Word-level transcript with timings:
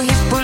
довгі 0.00 0.39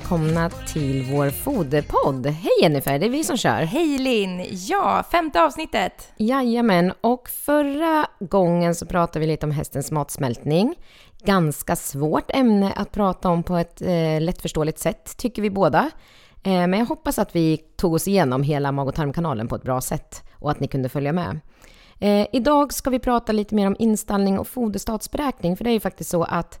välkomna 0.00 0.50
till 0.50 1.02
vår 1.12 1.30
foderpodd. 1.30 2.26
Hej 2.26 2.50
Jennifer, 2.62 2.98
det 2.98 3.06
är 3.06 3.10
vi 3.10 3.24
som 3.24 3.36
kör. 3.36 3.62
Hej 3.62 3.98
Linn! 3.98 4.46
Ja, 4.50 5.04
femte 5.12 5.42
avsnittet. 5.42 6.12
Jajamän, 6.16 6.92
och 7.00 7.28
förra 7.28 8.06
gången 8.20 8.74
så 8.74 8.86
pratade 8.86 9.20
vi 9.20 9.26
lite 9.26 9.46
om 9.46 9.52
hästens 9.52 9.90
matsmältning. 9.90 10.74
Ganska 11.24 11.76
svårt 11.76 12.30
ämne 12.30 12.72
att 12.76 12.92
prata 12.92 13.28
om 13.28 13.42
på 13.42 13.56
ett 13.56 13.82
eh, 13.82 14.20
lättförståeligt 14.20 14.78
sätt, 14.78 15.16
tycker 15.16 15.42
vi 15.42 15.50
båda. 15.50 15.90
Eh, 16.42 16.52
men 16.52 16.72
jag 16.72 16.86
hoppas 16.86 17.18
att 17.18 17.36
vi 17.36 17.56
tog 17.76 17.94
oss 17.94 18.08
igenom 18.08 18.42
hela 18.42 18.72
mag 18.72 18.88
och 18.88 18.94
tarmkanalen 18.94 19.48
på 19.48 19.56
ett 19.56 19.62
bra 19.62 19.80
sätt 19.80 20.22
och 20.34 20.50
att 20.50 20.60
ni 20.60 20.68
kunde 20.68 20.88
följa 20.88 21.12
med. 21.12 21.40
Eh, 21.98 22.26
idag 22.32 22.72
ska 22.72 22.90
vi 22.90 22.98
prata 22.98 23.32
lite 23.32 23.54
mer 23.54 23.66
om 23.66 23.76
installning 23.78 24.38
och 24.38 24.48
foderstatsberäkning, 24.48 25.56
för 25.56 25.64
det 25.64 25.70
är 25.70 25.74
ju 25.74 25.80
faktiskt 25.80 26.10
så 26.10 26.22
att 26.22 26.60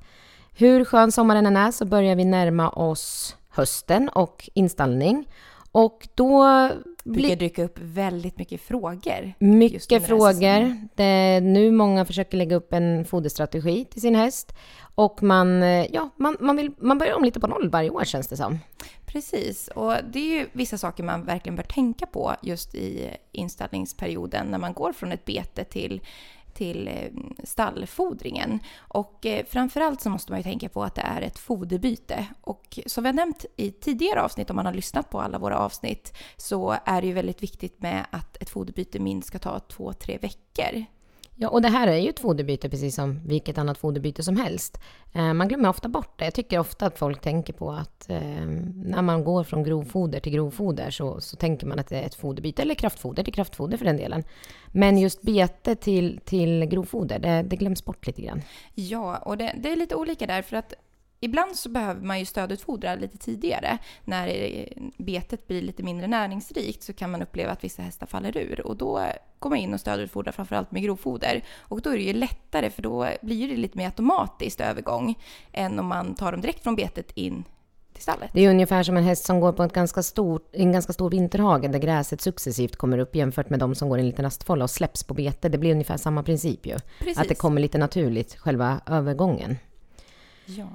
hur 0.60 0.84
skön 0.84 1.12
sommaren 1.12 1.46
än 1.46 1.56
är 1.56 1.70
så 1.70 1.84
börjar 1.84 2.16
vi 2.16 2.24
närma 2.24 2.70
oss 2.70 3.36
hösten 3.50 4.08
och 4.08 4.50
installning. 4.54 5.28
Och 5.72 6.08
då 6.14 6.44
brukar 7.04 7.28
blir 7.28 7.36
dyka 7.36 7.64
upp 7.64 7.78
väldigt 7.78 8.38
mycket 8.38 8.60
frågor. 8.60 9.34
mycket 9.38 10.06
frågor. 10.06 10.88
Det 10.94 11.04
är 11.04 11.40
nu 11.40 11.72
många 11.72 12.04
försöker 12.04 12.38
lägga 12.38 12.56
upp 12.56 12.72
en 12.72 13.04
foderstrategi 13.04 13.84
till 13.84 14.00
sin 14.00 14.14
häst. 14.14 14.52
Och 14.94 15.22
man, 15.22 15.62
eh, 15.62 15.86
ja, 15.92 16.10
man, 16.16 16.36
man, 16.40 16.56
vill, 16.56 16.72
man 16.78 16.98
börjar 16.98 17.14
om 17.14 17.24
lite 17.24 17.40
på 17.40 17.46
noll 17.46 17.68
varje 17.68 17.90
år 17.90 18.04
känns 18.04 18.28
det 18.28 18.36
som. 18.36 18.58
Precis, 19.06 19.68
och 19.68 19.94
det 20.12 20.18
är 20.18 20.38
ju 20.38 20.46
vissa 20.52 20.78
saker 20.78 21.02
man 21.02 21.24
verkligen 21.24 21.56
bör 21.56 21.62
tänka 21.62 22.06
på 22.06 22.34
just 22.42 22.74
i 22.74 23.16
inställningsperioden 23.32 24.46
när 24.46 24.58
man 24.58 24.72
går 24.72 24.92
från 24.92 25.12
ett 25.12 25.24
bete 25.24 25.64
till 25.64 26.00
till 26.54 26.88
eh, 26.88 26.94
stallfodringen. 27.44 28.60
Och 28.78 29.26
eh, 29.26 29.44
framförallt 29.46 30.00
så 30.00 30.10
måste 30.10 30.32
man 30.32 30.38
ju 30.38 30.44
tänka 30.44 30.68
på 30.68 30.82
att 30.82 30.94
det 30.94 31.02
är 31.02 31.22
ett 31.22 31.38
foderbyte. 31.38 32.26
Och 32.40 32.78
som 32.86 33.04
vi 33.04 33.08
har 33.08 33.14
nämnt 33.14 33.44
i 33.56 33.70
tidigare 33.70 34.22
avsnitt, 34.22 34.50
om 34.50 34.56
man 34.56 34.66
har 34.66 34.72
lyssnat 34.72 35.10
på 35.10 35.20
alla 35.20 35.38
våra 35.38 35.58
avsnitt, 35.58 36.16
så 36.36 36.76
är 36.84 37.00
det 37.00 37.06
ju 37.06 37.12
väldigt 37.12 37.42
viktigt 37.42 37.82
med 37.82 38.06
att 38.10 38.36
ett 38.36 38.50
foderbyte 38.50 38.98
minst 38.98 39.28
ska 39.28 39.38
ta 39.38 39.60
två, 39.60 39.92
tre 39.92 40.18
veckor. 40.18 40.84
Ja, 41.42 41.48
och 41.48 41.62
det 41.62 41.68
här 41.68 41.88
är 41.88 41.96
ju 41.96 42.08
ett 42.08 42.20
foderbyte 42.20 42.68
precis 42.68 42.94
som 42.94 43.20
vilket 43.26 43.58
annat 43.58 43.78
foderbyte 43.78 44.22
som 44.22 44.36
helst. 44.36 44.80
Eh, 45.12 45.32
man 45.32 45.48
glömmer 45.48 45.68
ofta 45.68 45.88
bort 45.88 46.18
det. 46.18 46.24
Jag 46.24 46.34
tycker 46.34 46.58
ofta 46.58 46.86
att 46.86 46.98
folk 46.98 47.20
tänker 47.20 47.52
på 47.52 47.72
att 47.72 48.10
eh, 48.10 48.46
när 48.74 49.02
man 49.02 49.24
går 49.24 49.44
från 49.44 49.64
grovfoder 49.64 50.20
till 50.20 50.32
grovfoder 50.32 50.90
så, 50.90 51.20
så 51.20 51.36
tänker 51.36 51.66
man 51.66 51.78
att 51.78 51.88
det 51.88 51.96
är 51.96 52.06
ett 52.06 52.14
foderbyte, 52.14 52.62
eller 52.62 52.74
kraftfoder 52.74 53.22
till 53.22 53.34
kraftfoder 53.34 53.76
för 53.76 53.84
den 53.84 53.96
delen. 53.96 54.24
Men 54.72 54.98
just 54.98 55.22
bete 55.22 55.74
till, 55.74 56.20
till 56.24 56.64
grovfoder, 56.64 57.18
det, 57.18 57.42
det 57.42 57.56
glöms 57.56 57.84
bort 57.84 58.06
lite 58.06 58.22
grann. 58.22 58.42
Ja, 58.74 59.16
och 59.16 59.36
det, 59.36 59.54
det 59.58 59.72
är 59.72 59.76
lite 59.76 59.94
olika 59.94 60.26
där 60.26 60.42
för 60.42 60.56
att 60.56 60.74
ibland 61.20 61.56
så 61.56 61.68
behöver 61.68 62.00
man 62.00 62.18
ju 62.18 62.24
stödutfodra 62.24 62.94
lite 62.94 63.18
tidigare. 63.18 63.78
När 64.04 64.68
betet 64.96 65.46
blir 65.46 65.62
lite 65.62 65.82
mindre 65.82 66.06
näringsrikt 66.06 66.82
så 66.82 66.92
kan 66.92 67.10
man 67.10 67.22
uppleva 67.22 67.52
att 67.52 67.64
vissa 67.64 67.82
hästar 67.82 68.06
faller 68.06 68.36
ur 68.36 68.66
och 68.66 68.76
då 68.76 69.02
går 69.38 69.50
man 69.50 69.58
in 69.58 69.74
och 69.74 69.80
stödutfodrar 69.80 70.32
framförallt 70.32 70.72
med 70.72 70.82
grovfoder. 70.82 71.44
Och 71.58 71.80
då 71.82 71.90
är 71.90 71.96
det 71.96 72.02
ju 72.02 72.12
lättare 72.12 72.70
för 72.70 72.82
då 72.82 73.08
blir 73.22 73.48
det 73.48 73.56
lite 73.56 73.78
mer 73.78 73.86
automatiskt 73.86 74.60
övergång 74.60 75.18
än 75.52 75.78
om 75.78 75.86
man 75.86 76.14
tar 76.14 76.32
dem 76.32 76.40
direkt 76.40 76.62
från 76.62 76.76
betet 76.76 77.10
in 77.14 77.44
till 77.92 78.02
stallet. 78.02 78.30
Det 78.32 78.44
är 78.44 78.50
ungefär 78.50 78.82
som 78.82 78.96
en 78.96 79.04
häst 79.04 79.24
som 79.24 79.40
går 79.40 79.52
på 79.52 79.62
ett 79.62 79.72
ganska 79.72 80.02
stort, 80.02 80.48
en 80.52 80.72
ganska 80.72 80.92
stor 80.92 81.10
vinterhage 81.10 81.68
där 81.68 81.78
gräset 81.78 82.20
successivt 82.20 82.76
kommer 82.76 82.98
upp 82.98 83.16
jämfört 83.16 83.50
med 83.50 83.58
de 83.58 83.74
som 83.74 83.88
går 83.88 83.98
i 83.98 84.00
en 84.00 84.06
liten 84.06 84.24
rastfålla 84.24 84.64
och 84.64 84.70
släpps 84.70 85.04
på 85.04 85.14
bete. 85.14 85.48
Det 85.48 85.58
blir 85.58 85.72
ungefär 85.72 85.96
samma 85.96 86.22
princip 86.22 86.66
ju. 86.66 86.76
Precis. 86.98 87.18
Att 87.18 87.28
det 87.28 87.34
kommer 87.34 87.60
lite 87.60 87.78
naturligt, 87.78 88.36
själva 88.36 88.80
övergången. 88.86 89.56
Ja. 90.46 90.68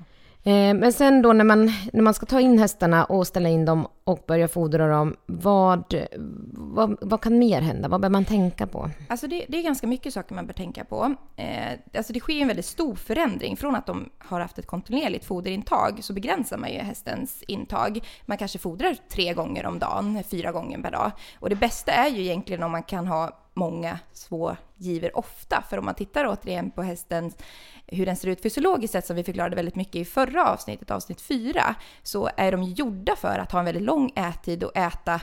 Eh, 0.47 0.73
men 0.73 0.94
sen 0.94 1.22
då 1.22 1.33
när 1.33 1.45
man, 1.45 1.72
när 1.94 2.01
man 2.01 2.13
ska 2.13 2.25
ta 2.25 2.39
in 2.39 2.59
hästarna 2.59 3.06
och 3.06 3.28
ställa 3.28 3.50
in 3.50 3.66
dem 3.66 3.88
och 4.03 4.23
börja 4.28 4.47
fodra 4.47 4.88
dem, 4.88 5.16
vad, 5.25 6.07
vad, 6.53 6.97
vad 7.01 7.22
kan 7.22 7.39
mer 7.39 7.61
hända? 7.61 7.88
Vad 7.88 8.01
bör 8.01 8.09
man 8.09 8.25
tänka 8.25 8.67
på? 8.67 8.89
Alltså 9.07 9.28
det, 9.28 9.45
det 9.47 9.57
är 9.57 9.63
ganska 9.63 9.88
mycket 9.88 10.13
saker 10.13 10.35
man 10.35 10.47
bör 10.47 10.53
tänka 10.53 10.85
på. 10.85 11.16
Eh, 11.35 11.79
alltså 11.97 12.13
det 12.13 12.19
sker 12.19 12.41
en 12.41 12.47
väldigt 12.47 12.66
stor 12.66 12.95
förändring. 12.95 13.57
Från 13.57 13.75
att 13.75 13.85
de 13.85 14.09
har 14.17 14.39
haft 14.39 14.59
ett 14.59 14.67
kontinuerligt 14.67 15.25
foderintag 15.25 16.03
så 16.03 16.13
begränsar 16.13 16.57
man 16.57 16.72
ju 16.72 16.79
hästens 16.79 17.44
intag. 17.47 18.00
Man 18.25 18.38
kanske 18.38 18.59
fodrar 18.59 18.97
tre 19.09 19.33
gånger 19.33 19.66
om 19.66 19.79
dagen, 19.79 20.23
fyra 20.31 20.51
gånger 20.51 20.81
per 20.81 20.91
dag. 20.91 21.12
Och 21.39 21.50
det 21.50 21.56
bästa 21.56 21.91
är 21.91 22.09
ju 22.09 22.22
egentligen 22.22 22.63
om 22.63 22.72
man 22.72 22.83
kan 22.83 23.07
ha 23.07 23.44
många 23.55 23.99
små 24.13 24.55
giver 24.77 25.17
ofta. 25.17 25.63
För 25.69 25.77
om 25.79 25.85
man 25.85 25.95
tittar 25.95 26.25
återigen 26.27 26.71
på 26.71 26.81
hästen, 26.83 27.31
hur 27.88 28.05
den 28.05 28.16
ser 28.16 28.27
ut 28.27 28.41
fysiologiskt 28.41 28.91
sett, 28.91 29.05
som 29.05 29.16
vi 29.16 29.23
förklarade 29.23 29.55
väldigt 29.55 29.75
mycket 29.75 29.95
i 29.95 30.05
förra 30.05 30.49
avsnittet, 30.51 30.91
avsnitt 30.91 31.21
fyra, 31.21 31.75
så 32.03 32.29
är 32.38 32.51
de 32.51 32.63
gjorda 32.63 33.15
för 33.15 33.39
att 33.39 33.51
ha 33.51 33.59
en 33.59 33.65
väldigt 33.65 33.83
lång 33.83 34.11
ättid 34.15 34.63
och 34.63 34.77
äta 34.77 35.21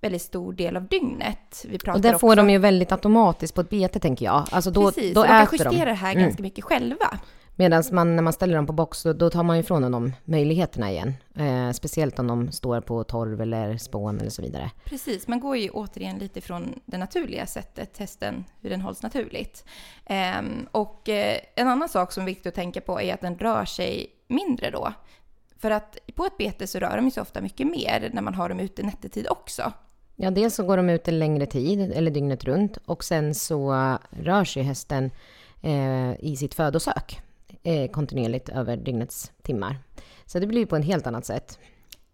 väldigt 0.00 0.22
stor 0.22 0.52
del 0.52 0.76
av 0.76 0.86
dygnet. 0.88 1.64
Och 1.94 2.00
det 2.00 2.18
får 2.18 2.28
också- 2.28 2.34
de 2.36 2.50
ju 2.50 2.58
väldigt 2.58 2.92
automatiskt 2.92 3.54
på 3.54 3.60
ett 3.60 3.70
bete 3.70 3.98
tänker 4.00 4.24
jag. 4.24 4.44
Alltså 4.50 4.70
då, 4.70 4.84
Precis, 4.92 5.14
då 5.14 5.20
och 5.20 5.26
de 5.26 5.30
kan 5.30 5.42
äter 5.42 5.58
de. 5.58 5.64
justera 5.70 5.84
det 5.90 5.94
här 5.94 6.12
Mm. 6.12 6.22
ganska 6.24 6.42
mycket 6.42 6.64
själva. 6.64 7.18
Medan 7.60 7.82
man, 7.92 8.16
när 8.16 8.22
man 8.22 8.32
ställer 8.32 8.56
dem 8.56 8.66
på 8.66 8.72
box, 8.72 9.02
då, 9.02 9.12
då 9.12 9.30
tar 9.30 9.42
man 9.42 9.56
ifrån 9.56 9.82
dem 9.82 9.92
de 9.92 10.12
möjligheterna 10.24 10.90
igen. 10.90 11.14
Eh, 11.34 11.70
speciellt 11.70 12.18
om 12.18 12.26
de 12.26 12.52
står 12.52 12.80
på 12.80 13.04
torv 13.04 13.40
eller 13.40 13.76
spån 13.76 14.20
eller 14.20 14.30
så 14.30 14.42
vidare. 14.42 14.70
Precis, 14.84 15.28
man 15.28 15.40
går 15.40 15.56
ju 15.56 15.70
återigen 15.70 16.18
lite 16.18 16.40
från 16.40 16.80
det 16.86 16.98
naturliga 16.98 17.46
sättet, 17.46 17.98
hästen, 17.98 18.44
hur 18.60 18.70
den 18.70 18.80
hålls 18.80 19.02
naturligt. 19.02 19.64
Ehm, 20.06 20.68
och 20.70 21.08
eh, 21.08 21.38
en 21.54 21.68
annan 21.68 21.88
sak 21.88 22.12
som 22.12 22.22
är 22.22 22.26
viktigt 22.26 22.46
att 22.46 22.54
tänka 22.54 22.80
på 22.80 23.00
är 23.00 23.14
att 23.14 23.20
den 23.20 23.38
rör 23.38 23.64
sig 23.64 24.06
mindre 24.28 24.70
då. 24.70 24.92
För 25.58 25.70
att 25.70 25.98
på 26.14 26.26
ett 26.26 26.36
bete 26.38 26.66
så 26.66 26.78
rör 26.78 26.96
de 26.96 27.10
sig 27.10 27.20
ofta 27.20 27.40
mycket 27.40 27.66
mer 27.66 28.10
när 28.12 28.22
man 28.22 28.34
har 28.34 28.48
dem 28.48 28.60
ute 28.60 28.82
nattetid 28.82 29.26
också. 29.30 29.72
Ja, 30.16 30.30
dels 30.30 30.54
så 30.54 30.62
går 30.62 30.76
de 30.76 30.90
ut 30.90 31.08
en 31.08 31.18
längre 31.18 31.46
tid, 31.46 31.92
eller 31.92 32.10
dygnet 32.10 32.44
runt, 32.44 32.78
och 32.84 33.04
sen 33.04 33.34
så 33.34 33.72
eh, 33.74 33.98
rör 34.10 34.44
sig 34.44 34.62
hästen 34.62 35.10
eh, 35.62 36.24
i 36.24 36.36
sitt 36.38 36.54
födosök 36.54 37.22
eh, 37.68 37.90
kontinuerligt 37.90 38.48
över 38.48 38.76
dygnets 38.76 39.32
timmar. 39.42 39.78
Så 40.26 40.38
det 40.38 40.46
blir 40.46 40.60
ju 40.60 40.66
på 40.66 40.76
ett 40.76 40.84
helt 40.84 41.06
annat 41.06 41.26
sätt. 41.26 41.58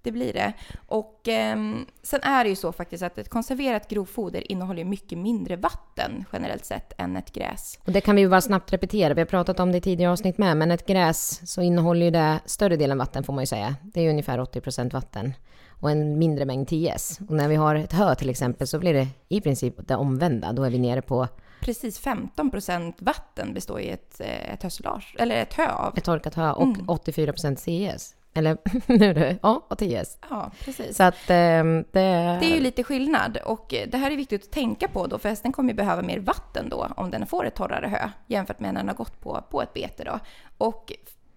Det 0.03 0.13
blir 0.13 0.33
det. 0.33 0.53
Och 0.87 1.29
ehm, 1.29 1.87
sen 2.03 2.21
är 2.23 2.45
det 2.45 2.51
ju 2.51 2.57
så 2.57 2.73
faktiskt 2.73 3.03
att 3.03 3.19
ett 3.19 3.29
konserverat 3.29 3.89
grovfoder 3.89 4.53
innehåller 4.53 4.85
mycket 4.85 5.19
mindre 5.19 5.57
vatten 5.57 6.25
generellt 6.33 6.65
sett 6.65 6.93
än 6.99 7.17
ett 7.17 7.33
gräs. 7.33 7.79
Och 7.85 7.93
det 7.93 8.01
kan 8.01 8.17
vi 8.17 8.23
ju 8.23 8.29
bara 8.29 8.41
snabbt 8.41 8.73
repetera, 8.73 9.15
vi 9.15 9.21
har 9.21 9.27
pratat 9.27 9.61
om 9.61 9.73
det 9.73 9.79
i 9.79 9.81
tidigare 9.81 10.13
avsnitt 10.13 10.39
med, 10.39 10.57
men 10.57 10.71
ett 10.71 10.87
gräs 10.87 11.41
så 11.45 11.63
innehåller 11.63 12.05
ju 12.05 12.11
det 12.11 12.41
större 12.47 12.77
delen 12.77 12.99
vatten 12.99 13.25
får 13.25 13.33
man 13.33 13.43
ju 13.43 13.47
säga. 13.47 13.77
Det 13.83 14.01
är 14.01 14.05
ju 14.05 14.11
ungefär 14.11 14.39
80% 14.39 14.93
vatten 14.93 15.35
och 15.69 15.91
en 15.91 16.19
mindre 16.19 16.45
mängd 16.45 16.69
TS. 16.69 17.19
Och 17.29 17.37
när 17.37 17.49
vi 17.49 17.55
har 17.55 17.75
ett 17.75 17.93
hö 17.93 18.15
till 18.15 18.31
exempel 18.31 18.67
så 18.67 18.79
blir 18.79 18.95
det 18.95 19.09
i 19.29 19.41
princip 19.41 19.89
det 19.89 19.97
omvända. 19.97 20.53
Då 20.53 20.63
är 20.65 20.71
vi 20.71 20.79
nere 20.79 21.03
på 21.03 21.29
Precis 21.65 22.01
15% 22.01 22.95
vatten 22.99 23.55
består 23.55 23.81
i 23.81 23.91
ett, 23.91 24.21
eh, 24.21 24.53
ett 24.55 24.63
hösilage, 24.63 25.17
eller 25.19 25.37
ett 25.37 25.55
hö 25.55 25.69
av. 25.73 25.99
ett 25.99 26.05
torkat 26.05 26.35
hö 26.35 26.53
och 26.53 26.63
Mm. 26.63 26.87
84% 26.87 27.57
CS. 27.57 28.15
Eller 28.35 28.59
nu 28.99 29.15
det, 29.15 29.39
ja, 29.43 29.67
och 29.69 29.79
TS. 29.79 30.19
Ja, 30.31 30.51
precis. 30.65 30.97
Så 30.97 31.03
att 31.03 31.31
ehm, 31.31 31.85
det... 31.93 32.01
Det 32.41 32.47
är 32.47 32.55
ju 32.55 32.61
lite 32.61 32.83
skillnad 32.85 33.39
och 33.45 33.75
eh, 33.75 33.89
det 33.89 33.99
här 33.99 34.11
är 34.11 34.17
viktigt 34.17 34.45
att 34.45 34.51
tänka 34.51 34.89
på 34.89 35.07
då 35.07 35.19
för 35.19 35.29
hästen 35.29 35.53
kommer 35.53 35.71
ju 35.73 35.77
behöva 35.77 36.03
mer 36.03 36.19
vatten 36.19 36.69
då 36.69 36.89
om 36.97 37.11
den 37.11 37.27
får 37.27 37.47
ett 37.47 37.55
torrare 37.55 37.87
hö 37.87 38.09
jämfört 38.27 38.61
med 38.61 38.75
när 38.75 38.81
den 38.81 38.89
har 38.89 38.97
gått 38.97 39.21
på, 39.21 39.45
på 39.51 39.63
ett 39.63 39.75
bete 39.75 40.05
då. 40.05 40.19
Och 40.59 40.93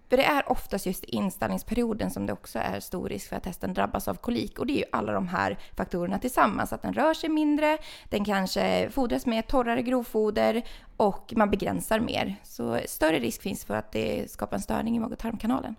för 0.08 0.16
det 0.16 0.24
är 0.24 0.52
oftast 0.52 0.86
just 0.86 1.04
i 1.04 1.08
inställningsperioden 1.08 2.10
som 2.10 2.26
det 2.26 2.32
också 2.32 2.58
är 2.58 2.80
stor 2.80 3.08
risk 3.08 3.28
för 3.28 3.36
att 3.36 3.46
hästen 3.46 3.74
drabbas 3.74 4.08
av 4.08 4.14
kolik 4.14 4.58
och 4.58 4.66
det 4.66 4.72
är 4.72 4.78
ju 4.78 4.84
alla 4.92 5.12
de 5.12 5.28
här 5.28 5.58
faktorerna 5.76 6.18
tillsammans. 6.18 6.72
Att 6.72 6.82
den 6.82 6.92
rör 6.92 7.14
sig 7.14 7.28
mindre, 7.28 7.78
den 8.08 8.24
kanske 8.24 8.90
fodras 8.90 9.26
med 9.26 9.46
torrare 9.46 9.82
grovfoder 9.82 10.62
och 10.96 11.32
man 11.36 11.50
begränsar 11.50 12.00
mer. 12.00 12.36
Så 12.42 12.80
större 12.86 13.18
risk 13.18 13.42
finns 13.42 13.64
för 13.64 13.74
att 13.74 13.92
det 13.92 14.30
skapar 14.30 14.56
en 14.56 14.62
störning 14.62 14.96
i 14.96 15.00
mag 15.00 15.12
och 15.12 15.18
tarmkanalen. 15.18 15.74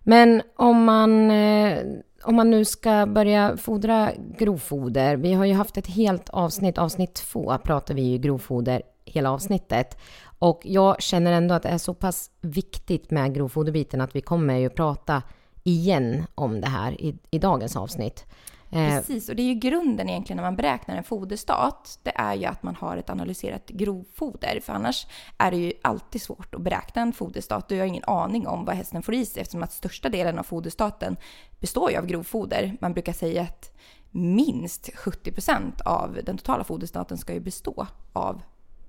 Men 0.00 0.42
om 0.56 0.84
man, 0.84 1.30
eh, 1.30 1.84
om 2.24 2.36
man 2.36 2.50
nu 2.50 2.64
ska 2.64 3.06
börja 3.06 3.56
fodra 3.56 4.10
grovfoder. 4.38 5.16
Vi 5.16 5.32
har 5.32 5.44
ju 5.44 5.54
haft 5.54 5.76
ett 5.76 5.86
helt 5.86 6.28
avsnitt, 6.28 6.78
avsnitt 6.78 7.14
två 7.14 7.58
pratar 7.58 7.94
vi 7.94 8.02
ju 8.02 8.18
grovfoder 8.18 8.82
hela 9.04 9.30
avsnittet. 9.30 9.98
Och 10.42 10.60
jag 10.64 11.02
känner 11.02 11.32
ändå 11.32 11.54
att 11.54 11.62
det 11.62 11.68
är 11.68 11.78
så 11.78 11.94
pass 11.94 12.30
viktigt 12.40 13.10
med 13.10 13.34
grovfoderbiten 13.34 14.00
att 14.00 14.16
vi 14.16 14.20
kommer 14.20 14.56
ju 14.56 14.70
prata 14.70 15.22
igen 15.62 16.26
om 16.34 16.60
det 16.60 16.68
här 16.68 17.00
i, 17.00 17.18
i 17.30 17.38
dagens 17.38 17.76
avsnitt. 17.76 18.26
Eh, 18.70 18.96
Precis, 18.96 19.28
och 19.28 19.36
det 19.36 19.42
är 19.42 19.46
ju 19.46 19.54
grunden 19.54 20.08
egentligen 20.08 20.36
när 20.36 20.42
man 20.42 20.56
beräknar 20.56 20.96
en 20.96 21.04
foderstat. 21.04 21.98
Det 22.02 22.12
är 22.14 22.34
ju 22.34 22.44
att 22.44 22.62
man 22.62 22.76
har 22.76 22.96
ett 22.96 23.10
analyserat 23.10 23.68
grovfoder. 23.68 24.60
För 24.62 24.72
annars 24.72 25.06
är 25.38 25.50
det 25.50 25.56
ju 25.56 25.72
alltid 25.82 26.22
svårt 26.22 26.54
att 26.54 26.62
beräkna 26.62 27.02
en 27.02 27.12
foderstat. 27.12 27.68
Du 27.68 27.78
har 27.78 27.86
ingen 27.86 28.04
aning 28.06 28.46
om 28.46 28.64
vad 28.64 28.76
hästen 28.76 29.02
får 29.02 29.14
i 29.14 29.26
sig 29.26 29.40
eftersom 29.40 29.62
att 29.62 29.72
största 29.72 30.08
delen 30.08 30.38
av 30.38 30.42
foderstaten 30.42 31.16
består 31.60 31.90
ju 31.90 31.96
av 31.96 32.06
grovfoder. 32.06 32.76
Man 32.80 32.92
brukar 32.92 33.12
säga 33.12 33.42
att 33.42 33.76
minst 34.10 34.90
70 34.96 35.32
procent 35.32 35.80
av 35.80 36.18
den 36.24 36.38
totala 36.38 36.64
foderstaten 36.64 37.18
ska 37.18 37.34
ju 37.34 37.40
bestå 37.40 37.86
av 38.12 38.42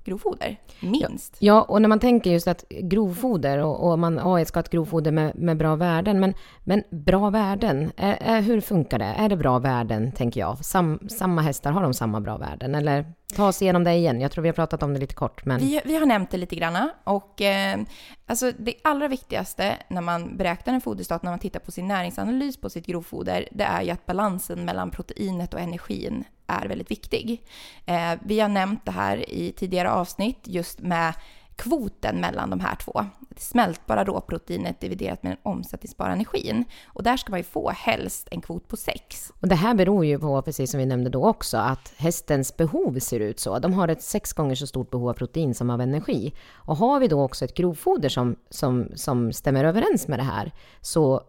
grovfoder. 0.04 0.58
Minst. 0.80 1.36
Ja, 1.40 1.62
och 1.62 1.82
när 1.82 1.90
man 1.90 2.00
tänker 2.00 2.32
just 2.32 2.48
att 2.48 2.66
grovfoder 2.70 3.58
och, 3.58 3.92
och 3.92 4.00
man 4.00 4.20
jag 4.40 4.48
ska 4.48 4.58
ha 4.58 4.64
ett 4.64 4.70
grovfoder 4.70 5.12
med, 5.12 5.36
med 5.36 5.58
bra 5.58 5.76
värden, 5.76 6.20
men, 6.20 6.34
men 6.64 6.84
bra 6.90 7.30
värden, 7.30 7.92
är, 7.98 8.18
är, 8.22 8.42
hur 8.42 8.62
funkar 8.62 9.00
det? 9.00 9.06
Är 9.06 9.30
det 9.30 9.38
bra 9.38 9.60
värden, 9.60 10.12
tänker 10.12 10.40
jag? 10.40 10.66
Sam, 10.66 11.00
samma 11.10 11.42
hästar, 11.42 11.72
har 11.72 11.84
de 11.84 11.94
samma 11.94 12.22
bra 12.22 12.38
värden? 12.38 12.76
Eller 12.76 13.06
ta 13.36 13.48
oss 13.48 13.62
igenom 13.62 13.84
det 13.84 13.94
igen. 13.94 14.22
Jag 14.22 14.32
tror 14.32 14.42
vi 14.42 14.50
har 14.50 14.54
pratat 14.54 14.84
om 14.84 14.94
det 14.94 15.00
lite 15.00 15.16
kort, 15.16 15.46
men... 15.46 15.60
Vi, 15.60 15.82
vi 15.86 15.96
har 15.96 16.06
nämnt 16.06 16.32
det 16.32 16.38
lite 16.38 16.56
grann 16.56 16.90
och 17.04 17.42
eh, 17.42 17.80
alltså 18.26 18.52
det 18.58 18.74
allra 18.84 19.08
viktigaste 19.08 19.78
när 19.88 20.02
man 20.02 20.38
beräknar 20.38 20.74
en 20.74 20.82
foderstat, 20.82 21.24
när 21.24 21.32
man 21.32 21.40
tittar 21.40 21.60
på 21.60 21.72
sin 21.72 21.88
näringsanalys 21.88 22.58
på 22.58 22.70
sitt 22.70 22.86
grovfoder, 22.86 23.48
det 23.52 23.64
är 23.64 23.82
ju 23.82 23.90
att 23.90 24.06
balansen 24.06 24.66
mellan 24.66 24.92
proteinet 24.92 25.54
och 25.54 25.60
energin 25.60 26.24
är 26.48 26.68
väldigt 26.68 26.92
viktig. 26.92 27.44
Eh, 27.86 28.14
vi 28.26 28.40
har 28.40 28.50
nämnt 28.50 28.86
det 28.86 28.92
här 28.92 29.30
i 29.30 29.52
tidigare 29.52 29.92
avsnitt 29.92 30.40
just 30.44 30.80
med 30.80 31.14
kvoten 31.56 32.22
mellan 32.22 32.50
de 32.50 32.60
här 32.60 32.76
två. 32.76 33.06
Det 33.30 33.42
smältbara 33.42 34.04
råproteinet 34.04 34.80
dividerat 34.80 35.24
med 35.24 35.32
den 35.32 35.40
omsättningsbara 35.44 36.14
energin. 36.14 36.66
Och 36.86 37.04
där 37.04 37.18
ska 37.18 37.30
man 37.30 37.40
ju 37.40 37.44
få 37.44 37.70
helst 37.70 38.28
en 38.32 38.42
kvot 38.42 38.68
på 38.68 38.78
6. 38.78 39.32
Och 39.40 39.48
det 39.48 39.56
här 39.56 39.74
beror 39.74 40.06
ju 40.06 40.20
på, 40.20 40.42
precis 40.42 40.72
som 40.72 40.80
vi 40.80 40.86
nämnde 40.86 41.10
då 41.10 41.26
också, 41.26 41.58
att 41.58 41.94
hästens 41.98 42.58
behov 42.58 43.00
ser 43.00 43.20
ut 43.20 43.40
så. 43.40 43.60
De 43.60 43.74
har 43.74 43.88
ett 43.88 44.02
sex 44.02 44.34
gånger 44.34 44.56
så 44.56 44.68
stort 44.68 44.90
behov 44.90 45.10
av 45.10 45.14
protein 45.14 45.56
som 45.56 45.70
av 45.70 45.82
energi. 45.82 46.34
Och 46.54 46.78
har 46.78 47.00
vi 47.00 47.08
då 47.08 47.22
också 47.22 47.46
ett 47.46 47.54
grovfoder 47.54 48.10
som, 48.10 48.36
som, 48.50 48.88
som 48.96 49.34
stämmer 49.34 49.66
överens 49.66 50.08
med 50.08 50.20
det 50.20 50.24
här, 50.24 50.52
så 50.82 51.22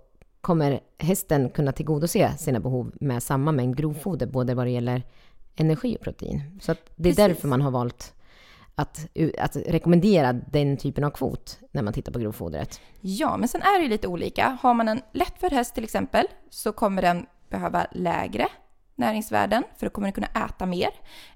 kommer 0.44 0.80
hästen 0.98 1.50
kunna 1.50 1.72
tillgodose 1.72 2.34
sina 2.38 2.60
behov 2.60 2.92
med 3.00 3.22
samma 3.22 3.52
mängd 3.52 3.76
grovfoder, 3.76 4.26
både 4.26 4.54
vad 4.54 4.66
det 4.66 4.70
gäller 4.70 5.02
energi 5.56 5.96
och 5.96 6.04
protein. 6.04 6.60
Så 6.60 6.72
det 6.72 6.78
är 6.80 7.02
Precis. 7.02 7.16
därför 7.16 7.48
man 7.48 7.62
har 7.62 7.70
valt 7.70 8.14
att, 8.74 9.08
att 9.38 9.56
rekommendera 9.56 10.32
den 10.32 10.76
typen 10.76 11.04
av 11.04 11.10
kvot 11.10 11.58
när 11.70 11.82
man 11.82 11.92
tittar 11.92 12.12
på 12.12 12.18
grovfodret. 12.18 12.80
Ja, 13.00 13.36
men 13.36 13.48
sen 13.48 13.62
är 13.62 13.78
det 13.78 13.82
ju 13.82 13.88
lite 13.88 14.08
olika. 14.08 14.58
Har 14.62 14.74
man 14.74 14.88
en 14.88 15.00
lättfödd 15.12 15.52
häst 15.52 15.74
till 15.74 15.84
exempel 15.84 16.26
så 16.50 16.72
kommer 16.72 17.02
den 17.02 17.26
behöva 17.48 17.86
lägre 17.92 18.48
näringsvärden 18.94 19.64
för 19.76 19.86
då 19.86 19.90
kommer 19.90 20.06
den 20.06 20.12
kunna 20.12 20.46
äta 20.46 20.66
mer 20.66 20.90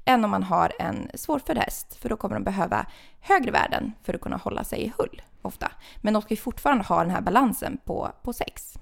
än 0.05 0.25
om 0.25 0.31
man 0.31 0.43
har 0.43 0.73
en 0.79 1.11
svårfödd 1.15 1.59
häst 1.59 1.97
för 1.97 2.09
då 2.09 2.17
kommer 2.17 2.35
den 2.35 2.45
behöva 2.45 2.87
högre 3.21 3.51
värden 3.51 3.93
för 4.03 4.15
att 4.15 4.21
kunna 4.21 4.37
hålla 4.37 4.65
sig 4.65 4.83
i 4.83 4.93
hull 4.99 5.23
ofta. 5.43 5.73
Men 5.97 6.15
de 6.15 6.23
ska 6.23 6.35
ju 6.35 6.41
fortfarande 6.41 6.85
ha 6.85 7.01
den 7.01 7.11
här 7.11 7.21
balansen 7.21 7.79
på, 7.85 8.13
på 8.23 8.33
sex. 8.33 8.79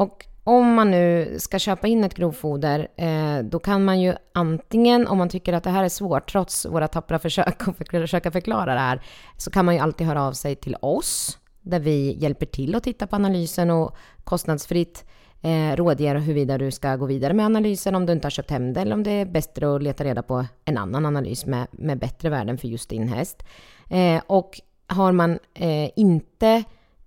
Och 0.00 0.26
om 0.44 0.74
man 0.74 0.90
nu 0.90 1.36
ska 1.38 1.58
köpa 1.58 1.86
in 1.86 2.04
ett 2.04 2.14
grovfoder, 2.14 2.88
eh, 2.96 3.38
då 3.44 3.58
kan 3.58 3.84
man 3.84 4.00
ju 4.00 4.14
antingen, 4.34 5.06
om 5.06 5.18
man 5.18 5.28
tycker 5.28 5.52
att 5.52 5.64
det 5.64 5.70
här 5.70 5.84
är 5.84 5.88
svårt, 5.88 6.32
trots 6.32 6.66
våra 6.66 6.88
tappra 6.88 7.18
försök 7.18 7.68
att 7.68 7.88
försöka 7.90 8.30
förklara 8.30 8.74
det 8.74 8.80
här, 8.80 9.02
så 9.36 9.50
kan 9.50 9.64
man 9.64 9.74
ju 9.74 9.80
alltid 9.80 10.06
höra 10.06 10.22
av 10.22 10.32
sig 10.32 10.56
till 10.56 10.76
oss, 10.80 11.38
där 11.60 11.80
vi 11.80 12.16
hjälper 12.18 12.46
till 12.46 12.74
att 12.74 12.82
titta 12.82 13.06
på 13.06 13.16
analysen 13.16 13.70
och 13.70 13.96
kostnadsfritt 14.24 15.04
eh, 15.40 15.76
rådger 15.76 16.14
huruvida 16.14 16.58
du 16.58 16.70
ska 16.70 16.96
gå 16.96 17.06
vidare 17.06 17.34
med 17.34 17.46
analysen 17.46 17.94
om 17.94 18.06
du 18.06 18.12
inte 18.12 18.26
har 18.26 18.30
köpt 18.30 18.50
hem 18.50 18.72
det 18.72 18.80
eller 18.80 18.94
om 18.94 19.02
det 19.02 19.10
är 19.10 19.24
bättre 19.24 19.74
att 19.76 19.82
leta 19.82 20.04
reda 20.04 20.22
på 20.22 20.46
en 20.64 20.78
annan 20.78 21.06
analys 21.06 21.46
med, 21.46 21.66
med 21.70 21.98
bättre 21.98 22.28
värden 22.28 22.58
för 22.58 22.68
just 22.68 22.90
din 22.90 23.08
häst. 23.08 23.42
Eh, 23.90 24.22
och 24.26 24.60
har 24.86 25.12
man 25.12 25.38
eh, 25.54 25.90
inte 25.96 26.64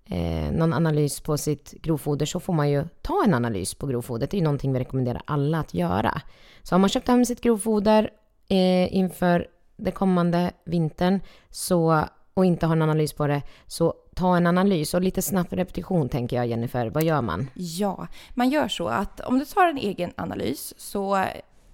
eh, 0.09 0.51
någon 0.51 0.73
analys 0.73 1.19
på 1.19 1.37
sitt 1.37 1.71
grovfoder 1.71 2.25
så 2.25 2.39
får 2.39 2.53
man 2.53 2.69
ju 2.69 2.83
ta 3.01 3.23
en 3.25 3.33
analys 3.33 3.73
på 3.75 3.87
grovfodret. 3.87 4.31
Det 4.31 4.37
är 4.37 4.39
ju 4.39 4.43
någonting 4.43 4.73
vi 4.73 4.79
rekommenderar 4.79 5.21
alla 5.25 5.59
att 5.59 5.73
göra. 5.73 6.21
Så 6.63 6.75
har 6.75 6.79
man 6.79 6.89
köpt 6.89 7.07
hem 7.07 7.25
sitt 7.25 7.41
grovfoder 7.41 8.09
eh, 8.47 8.95
inför 8.95 9.47
den 9.77 9.93
kommande 9.93 10.51
vintern 10.65 11.19
så, 11.49 12.05
och 12.33 12.45
inte 12.45 12.65
har 12.65 12.75
en 12.75 12.81
analys 12.81 13.13
på 13.13 13.27
det, 13.27 13.41
så 13.67 13.93
ta 14.15 14.37
en 14.37 14.47
analys. 14.47 14.93
Och 14.93 15.01
lite 15.01 15.21
snabb 15.21 15.47
repetition 15.49 16.09
tänker 16.09 16.35
jag 16.35 16.47
Jennifer, 16.47 16.89
vad 16.89 17.03
gör 17.03 17.21
man? 17.21 17.49
Ja, 17.53 18.07
man 18.33 18.49
gör 18.49 18.67
så 18.67 18.87
att 18.87 19.19
om 19.19 19.39
du 19.39 19.45
tar 19.45 19.67
en 19.67 19.77
egen 19.77 20.11
analys 20.17 20.73
så 20.77 21.25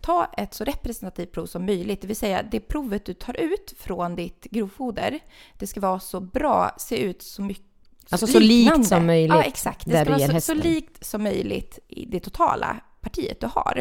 ta 0.01 0.25
ett 0.37 0.53
så 0.53 0.63
representativt 0.63 1.31
prov 1.31 1.45
som 1.45 1.65
möjligt. 1.65 2.01
Det 2.01 2.07
vill 2.07 2.15
säga 2.15 2.43
det 2.51 2.59
provet 2.59 3.05
du 3.05 3.13
tar 3.13 3.39
ut 3.39 3.73
från 3.77 4.15
ditt 4.15 4.47
grovfoder, 4.51 5.19
det 5.57 5.67
ska 5.67 5.79
vara 5.79 5.99
så 5.99 6.19
bra, 6.19 6.71
se 6.77 6.97
ut 7.03 7.21
så 7.21 7.41
mycket 7.41 7.68
Alltså 8.11 8.27
så 8.27 8.39
likt 8.39 8.49
liknande. 8.49 8.87
som 8.87 9.05
möjligt 9.05 9.35
Ja, 9.35 9.43
exakt. 9.43 9.85
Det 9.85 10.01
ska 10.01 10.11
vara 10.11 10.41
så, 10.41 10.41
så 10.41 10.53
likt 10.53 11.05
som 11.05 11.23
möjligt 11.23 11.79
i 11.87 12.05
det 12.05 12.19
totala 12.19 12.79
partiet 13.01 13.41
du 13.41 13.47
har. 13.47 13.73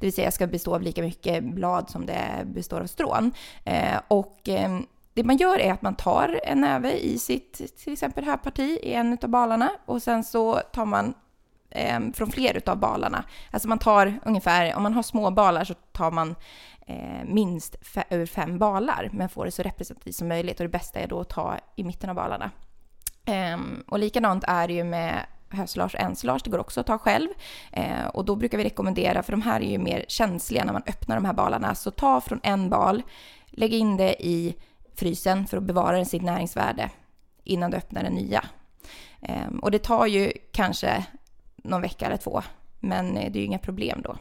Det 0.00 0.06
vill 0.06 0.12
säga 0.12 0.30
ska 0.30 0.46
bestå 0.46 0.74
av 0.74 0.82
lika 0.82 1.02
mycket 1.02 1.44
blad 1.44 1.90
som 1.90 2.06
det 2.06 2.44
består 2.44 2.80
av 2.80 2.86
strån. 2.86 3.32
Eh, 3.64 4.00
och 4.08 4.48
eh, 4.48 4.78
det 5.14 5.24
man 5.24 5.36
gör 5.36 5.58
är 5.58 5.72
att 5.72 5.82
man 5.82 5.94
tar 5.94 6.40
en 6.44 6.60
näve 6.60 6.92
i 6.92 7.18
sitt, 7.18 7.76
till 7.84 7.92
exempel 7.92 8.24
här 8.24 8.36
parti, 8.36 8.78
i 8.82 8.92
en 8.92 9.18
av 9.22 9.28
balarna 9.28 9.70
och 9.86 10.02
sen 10.02 10.24
så 10.24 10.54
tar 10.72 10.84
man 10.84 11.14
eh, 11.70 12.00
från 12.14 12.30
fler 12.30 12.56
utav 12.56 12.76
balarna. 12.76 13.24
Alltså 13.50 13.68
man 13.68 13.78
tar 13.78 14.20
ungefär, 14.24 14.74
om 14.76 14.82
man 14.82 14.94
har 14.94 15.02
små 15.02 15.30
balar 15.30 15.64
så 15.64 15.74
tar 15.74 16.10
man 16.10 16.34
eh, 16.86 17.24
minst 17.24 17.76
ur 18.10 18.26
fem 18.26 18.58
balar, 18.58 19.10
men 19.12 19.28
får 19.28 19.44
det 19.44 19.50
så 19.50 19.62
representativt 19.62 20.14
som 20.14 20.28
möjligt. 20.28 20.60
Och 20.60 20.64
det 20.64 20.72
bästa 20.72 21.00
är 21.00 21.08
då 21.08 21.20
att 21.20 21.28
ta 21.28 21.58
i 21.76 21.84
mitten 21.84 22.10
av 22.10 22.16
balarna. 22.16 22.50
Um, 23.26 23.84
och 23.88 23.98
likadant 23.98 24.44
är 24.46 24.68
det 24.68 24.74
ju 24.74 24.84
med 24.84 25.26
hösilage 25.50 25.94
och 25.94 26.00
ensilage, 26.00 26.40
det 26.44 26.50
går 26.50 26.58
också 26.58 26.80
att 26.80 26.86
ta 26.86 26.98
själv. 26.98 27.28
Eh, 27.72 28.06
och 28.06 28.24
då 28.24 28.36
brukar 28.36 28.58
vi 28.58 28.64
rekommendera, 28.64 29.22
för 29.22 29.32
de 29.32 29.42
här 29.42 29.60
är 29.60 29.70
ju 29.70 29.78
mer 29.78 30.04
känsliga 30.08 30.64
när 30.64 30.72
man 30.72 30.82
öppnar 30.86 31.16
de 31.16 31.24
här 31.24 31.32
balarna, 31.32 31.74
så 31.74 31.90
ta 31.90 32.20
från 32.20 32.40
en 32.42 32.70
bal, 32.70 33.02
lägg 33.50 33.72
in 33.72 33.96
det 33.96 34.26
i 34.26 34.56
frysen 34.96 35.46
för 35.46 35.56
att 35.56 35.62
bevara 35.62 36.04
sitt 36.04 36.22
näringsvärde 36.22 36.90
innan 37.44 37.70
du 37.70 37.76
öppnar 37.76 38.02
den 38.02 38.14
nya. 38.14 38.44
Ehm, 39.22 39.58
och 39.58 39.70
det 39.70 39.78
tar 39.78 40.06
ju 40.06 40.32
kanske 40.52 41.06
någon 41.56 41.82
vecka 41.82 42.06
eller 42.06 42.16
två, 42.16 42.42
men 42.80 43.16
eh, 43.16 43.32
det 43.32 43.38
är 43.38 43.40
ju 43.40 43.46
inga 43.46 43.58
problem 43.58 44.02
då. 44.02 44.16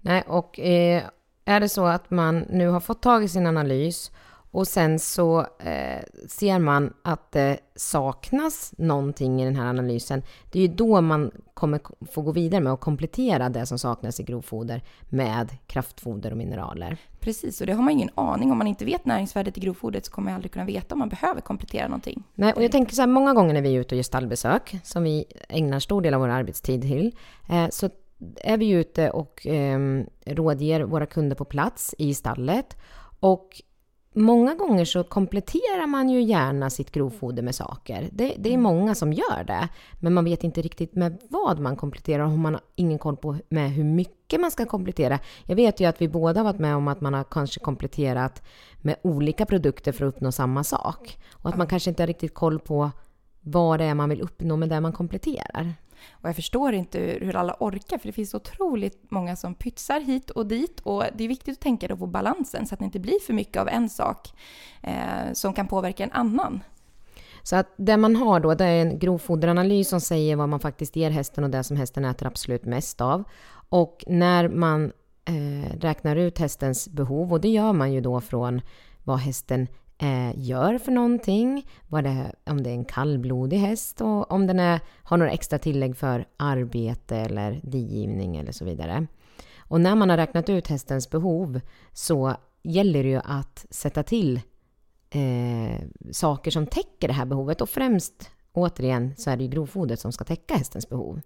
Nej, 0.00 0.22
och 0.22 0.60
eh, 0.60 1.02
är 1.44 1.60
det 1.60 1.68
så 1.68 1.86
att 1.86 2.10
man 2.10 2.38
nu 2.38 2.68
har 2.68 2.80
fått 2.80 3.02
tag 3.02 3.24
i 3.24 3.28
sin 3.28 3.46
analys 3.46 4.10
och 4.52 4.68
sen 4.68 4.98
så 4.98 5.40
eh, 5.40 6.02
ser 6.28 6.58
man 6.58 6.92
att 7.02 7.32
det 7.32 7.58
saknas 7.74 8.74
någonting 8.78 9.42
i 9.42 9.44
den 9.44 9.56
här 9.56 9.66
analysen, 9.66 10.22
det 10.50 10.58
är 10.58 10.62
ju 10.62 10.74
då 10.74 11.00
man 11.00 11.30
kommer 11.54 11.80
få 12.12 12.22
gå 12.22 12.32
vidare 12.32 12.60
med 12.60 12.72
att 12.72 12.80
komplettera 12.80 13.48
det 13.48 13.66
som 13.66 13.78
saknas 13.78 14.20
i 14.20 14.22
grovfoder 14.22 14.82
med 15.08 15.56
kraftfoder 15.66 16.30
och 16.30 16.36
mineraler. 16.36 16.96
Precis, 17.20 17.60
och 17.60 17.66
det 17.66 17.72
har 17.72 17.82
man 17.82 17.92
ingen 17.92 18.10
aning 18.14 18.52
om. 18.52 18.58
man 18.58 18.66
inte 18.66 18.84
vet 18.84 19.04
näringsvärdet 19.04 19.58
i 19.58 19.60
grovfodret 19.60 20.06
så 20.06 20.12
kommer 20.12 20.30
man 20.30 20.34
aldrig 20.34 20.52
kunna 20.52 20.64
veta 20.64 20.94
om 20.94 20.98
man 20.98 21.08
behöver 21.08 21.40
komplettera 21.40 21.88
någonting. 21.88 22.22
Nej, 22.34 22.52
och 22.52 22.62
jag 22.62 22.72
tänker 22.72 22.94
så 22.94 23.02
här, 23.02 23.06
många 23.06 23.34
gånger 23.34 23.54
när 23.54 23.62
vi 23.62 23.76
är 23.76 23.80
ute 23.80 23.94
och 23.94 23.96
gör 23.96 24.02
stallbesök, 24.02 24.76
som 24.84 25.02
vi 25.02 25.24
ägnar 25.48 25.80
stor 25.80 26.02
del 26.02 26.14
av 26.14 26.20
vår 26.20 26.28
arbetstid 26.28 26.82
till, 26.82 27.16
eh, 27.48 27.68
så 27.70 27.90
är 28.36 28.56
vi 28.56 28.70
ute 28.70 29.10
och 29.10 29.46
eh, 29.46 30.04
rådger 30.26 30.80
våra 30.80 31.06
kunder 31.06 31.36
på 31.36 31.44
plats 31.44 31.94
i 31.98 32.14
stallet. 32.14 32.76
Och 33.20 33.62
många 34.12 34.54
gånger 34.54 34.84
så 34.84 35.04
kompletterar 35.04 35.86
man 35.86 36.08
ju 36.08 36.22
gärna 36.22 36.70
sitt 36.70 36.90
grovfoder 36.90 37.42
med 37.42 37.54
saker. 37.54 38.08
Det, 38.12 38.34
det 38.38 38.54
är 38.54 38.58
många 38.58 38.94
som 38.94 39.12
gör 39.12 39.44
det, 39.46 39.68
men 40.00 40.14
man 40.14 40.24
vet 40.24 40.44
inte 40.44 40.62
riktigt 40.62 40.94
med 40.94 41.18
vad 41.28 41.58
man 41.58 41.76
kompletterar 41.76 42.24
och 42.24 42.30
man 42.30 42.54
har 42.54 42.62
ingen 42.74 42.98
koll 42.98 43.16
på 43.16 43.36
med 43.48 43.70
hur 43.70 43.84
mycket 43.84 44.40
man 44.40 44.50
ska 44.50 44.64
komplettera. 44.64 45.18
Jag 45.46 45.56
vet 45.56 45.80
ju 45.80 45.84
att 45.84 46.02
vi 46.02 46.08
båda 46.08 46.40
har 46.40 46.44
varit 46.44 46.60
med 46.60 46.76
om 46.76 46.88
att 46.88 47.00
man 47.00 47.14
har 47.14 47.24
kanske 47.24 47.60
kompletterat 47.60 48.42
med 48.76 48.96
olika 49.02 49.46
produkter 49.46 49.92
för 49.92 50.06
att 50.06 50.14
uppnå 50.14 50.32
samma 50.32 50.64
sak. 50.64 51.18
Och 51.32 51.50
att 51.50 51.56
man 51.56 51.66
kanske 51.66 51.90
inte 51.90 52.02
har 52.02 52.06
riktigt 52.06 52.34
koll 52.34 52.58
på 52.58 52.90
vad 53.40 53.80
det 53.80 53.84
är 53.84 53.94
man 53.94 54.08
vill 54.08 54.20
uppnå 54.20 54.56
med 54.56 54.68
det 54.68 54.80
man 54.80 54.92
kompletterar. 54.92 55.74
Och 56.10 56.28
jag 56.28 56.36
förstår 56.36 56.72
inte 56.72 57.18
hur 57.20 57.36
alla 57.36 57.56
orkar, 57.60 57.98
för 57.98 58.06
det 58.06 58.12
finns 58.12 58.34
otroligt 58.34 59.10
många 59.10 59.36
som 59.36 59.54
pytsar 59.54 60.00
hit 60.00 60.30
och 60.30 60.46
dit. 60.46 60.80
Och 60.80 61.04
det 61.16 61.24
är 61.24 61.28
viktigt 61.28 61.56
att 61.56 61.60
tänka 61.60 61.88
då 61.88 61.96
på 61.96 62.06
balansen, 62.06 62.66
så 62.66 62.74
att 62.74 62.78
det 62.78 62.84
inte 62.84 63.00
blir 63.00 63.20
för 63.26 63.32
mycket 63.32 63.56
av 63.56 63.68
en 63.68 63.88
sak 63.88 64.32
eh, 64.82 65.32
som 65.32 65.52
kan 65.52 65.68
påverka 65.68 66.04
en 66.04 66.12
annan. 66.12 66.62
Så 67.42 67.56
att 67.56 67.74
det 67.76 67.96
man 67.96 68.16
har 68.16 68.40
då, 68.40 68.54
det 68.54 68.64
är 68.64 68.82
en 68.82 68.98
grovfoderanalys 68.98 69.88
som 69.88 70.00
säger 70.00 70.36
vad 70.36 70.48
man 70.48 70.60
faktiskt 70.60 70.96
ger 70.96 71.10
hästen 71.10 71.44
och 71.44 71.50
det 71.50 71.64
som 71.64 71.76
hästen 71.76 72.04
äter 72.04 72.26
absolut 72.26 72.64
mest 72.64 73.00
av. 73.00 73.24
Och 73.68 74.04
när 74.06 74.48
man 74.48 74.92
eh, 75.24 75.78
räknar 75.78 76.16
ut 76.16 76.38
hästens 76.38 76.88
behov, 76.88 77.32
och 77.32 77.40
det 77.40 77.48
gör 77.48 77.72
man 77.72 77.92
ju 77.92 78.00
då 78.00 78.20
från 78.20 78.60
vad 79.04 79.18
hästen 79.18 79.66
Eh, 80.02 80.32
gör 80.36 80.78
för 80.78 80.92
någonting, 80.92 81.66
vad 81.88 82.04
det, 82.04 82.32
om 82.46 82.62
det 82.62 82.70
är 82.70 82.74
en 82.74 82.84
kallblodig 82.84 83.58
häst 83.58 84.00
och 84.00 84.32
om 84.32 84.46
den 84.46 84.60
är, 84.60 84.80
har 85.02 85.16
några 85.16 85.32
extra 85.32 85.58
tillägg 85.58 85.96
för 85.96 86.24
arbete 86.36 87.16
eller 87.16 87.60
digivning 87.62 88.36
eller 88.36 88.52
så 88.52 88.64
vidare. 88.64 89.06
Och 89.58 89.80
när 89.80 89.94
man 89.94 90.10
har 90.10 90.16
räknat 90.16 90.48
ut 90.48 90.68
hästens 90.68 91.10
behov 91.10 91.60
så 91.92 92.36
gäller 92.62 93.02
det 93.02 93.08
ju 93.08 93.20
att 93.24 93.66
sätta 93.70 94.02
till 94.02 94.40
eh, 95.10 95.80
saker 96.10 96.50
som 96.50 96.66
täcker 96.66 97.08
det 97.08 97.14
här 97.14 97.26
behovet 97.26 97.60
och 97.60 97.68
främst 97.68 98.30
återigen 98.52 99.14
så 99.16 99.30
är 99.30 99.36
det 99.36 99.42
ju 99.42 99.50
grovfodret 99.50 100.00
som 100.00 100.12
ska 100.12 100.24
täcka 100.24 100.54
hästens 100.54 100.88
behov. 100.88 101.20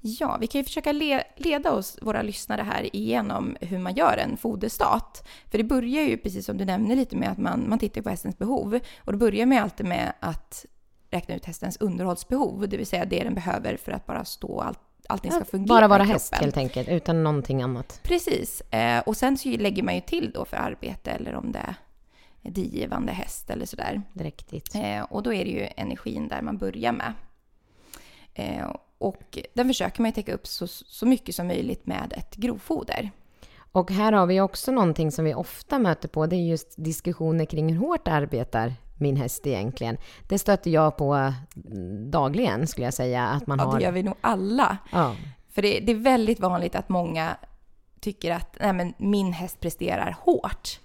Ja, 0.00 0.36
vi 0.40 0.46
kan 0.46 0.58
ju 0.58 0.64
försöka 0.64 0.92
le 0.92 1.22
leda 1.36 1.72
oss, 1.72 1.98
våra 2.02 2.22
lyssnare 2.22 2.62
här, 2.62 2.96
igenom 2.96 3.56
hur 3.60 3.78
man 3.78 3.94
gör 3.94 4.16
en 4.16 4.36
foderstat. 4.36 5.28
För 5.50 5.58
det 5.58 5.64
börjar 5.64 6.02
ju, 6.02 6.16
precis 6.16 6.46
som 6.46 6.58
du 6.58 6.64
nämnde 6.64 6.94
lite 6.94 7.16
med 7.16 7.30
att 7.30 7.38
man, 7.38 7.68
man 7.68 7.78
tittar 7.78 8.02
på 8.02 8.10
hästens 8.10 8.38
behov. 8.38 8.78
Och 8.98 9.12
då 9.12 9.18
börjar 9.18 9.46
man 9.46 9.56
ju 9.56 9.62
alltid 9.62 9.86
med 9.86 10.12
att 10.20 10.66
räkna 11.10 11.34
ut 11.34 11.44
hästens 11.44 11.76
underhållsbehov, 11.76 12.68
det 12.68 12.76
vill 12.76 12.86
säga 12.86 13.04
det 13.04 13.24
den 13.24 13.34
behöver 13.34 13.76
för 13.76 13.92
att 13.92 14.06
bara 14.06 14.24
stå 14.24 14.60
allt, 14.60 14.78
allting 15.08 15.32
ska 15.32 15.44
fungera 15.44 15.68
Bara 15.68 15.88
vara 15.88 16.02
häst 16.02 16.34
helt 16.34 16.56
enkelt, 16.56 16.88
utan 16.88 17.24
någonting 17.24 17.62
annat. 17.62 18.00
Precis. 18.02 18.60
Eh, 18.60 19.00
och 19.00 19.16
sen 19.16 19.38
så 19.38 19.48
lägger 19.48 19.82
man 19.82 19.94
ju 19.94 20.00
till 20.00 20.30
då 20.34 20.44
för 20.44 20.56
arbete 20.56 21.10
eller 21.10 21.34
om 21.34 21.52
det 21.52 21.74
är 22.42 22.50
digivande 22.50 23.12
häst 23.12 23.50
eller 23.50 23.66
sådär. 23.66 24.02
Dräktigt. 24.12 24.74
Eh, 24.74 25.02
och 25.02 25.22
då 25.22 25.32
är 25.32 25.44
det 25.44 25.50
ju 25.50 25.68
energin 25.76 26.28
där 26.28 26.42
man 26.42 26.58
börjar 26.58 26.92
med. 26.92 27.12
Eh, 28.34 28.76
och 28.98 29.38
den 29.54 29.66
försöker 29.68 30.02
man 30.02 30.08
ju 30.08 30.14
täcka 30.14 30.34
upp 30.34 30.46
så, 30.46 30.66
så 30.66 31.06
mycket 31.06 31.34
som 31.34 31.46
möjligt 31.46 31.86
med 31.86 32.14
ett 32.16 32.36
grovfoder. 32.36 33.10
Och 33.72 33.90
här 33.90 34.12
har 34.12 34.26
vi 34.26 34.40
också 34.40 34.72
någonting 34.72 35.12
som 35.12 35.24
vi 35.24 35.34
ofta 35.34 35.78
möter 35.78 36.08
på, 36.08 36.26
det 36.26 36.36
är 36.36 36.48
just 36.48 36.74
diskussioner 36.76 37.44
kring 37.44 37.72
hur 37.72 37.78
hårt 37.78 38.08
arbetar 38.08 38.74
min 39.00 39.16
häst 39.16 39.46
egentligen. 39.46 39.96
Det 40.28 40.38
stöter 40.38 40.70
jag 40.70 40.96
på 40.96 41.32
dagligen 42.10 42.66
skulle 42.66 42.86
jag 42.86 42.94
säga. 42.94 43.26
Att 43.26 43.46
man 43.46 43.58
Ja, 43.58 43.64
har... 43.64 43.78
det 43.78 43.84
gör 43.84 43.92
vi 43.92 44.02
nog 44.02 44.14
alla. 44.20 44.78
Ja, 44.92 45.16
För 45.50 45.62
det, 45.62 45.80
det 45.80 45.92
är 45.92 45.96
väldigt 45.96 46.40
vanligt 46.40 46.74
att 46.74 46.88
många 46.88 47.36
tycker 48.00 48.30
att 48.30 48.56
Nej, 48.60 48.72
men 48.72 48.94
min 48.98 49.32
häst 49.32 49.60
presterar 49.60 50.16
hårt. 50.20 50.80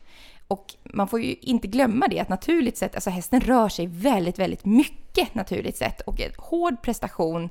Och 0.48 0.76
man 0.84 1.08
får 1.08 1.22
ju 1.22 1.36
inte 1.42 1.68
glömma 1.68 2.08
det 2.08 2.20
att 2.20 2.30
naturligt 2.30 2.78
sett, 2.78 2.96
alltså 2.96 3.10
hästen 3.10 3.42
rör 3.42 3.70
sig 3.70 3.88
väldigt, 3.88 4.40
väldigt 4.40 4.66
mycket 4.66 5.36
naturligt 5.36 5.78
sett. 5.78 6.02
Och 6.02 6.22
en 6.22 6.32
hård 6.38 6.82
prestation, 6.82 7.50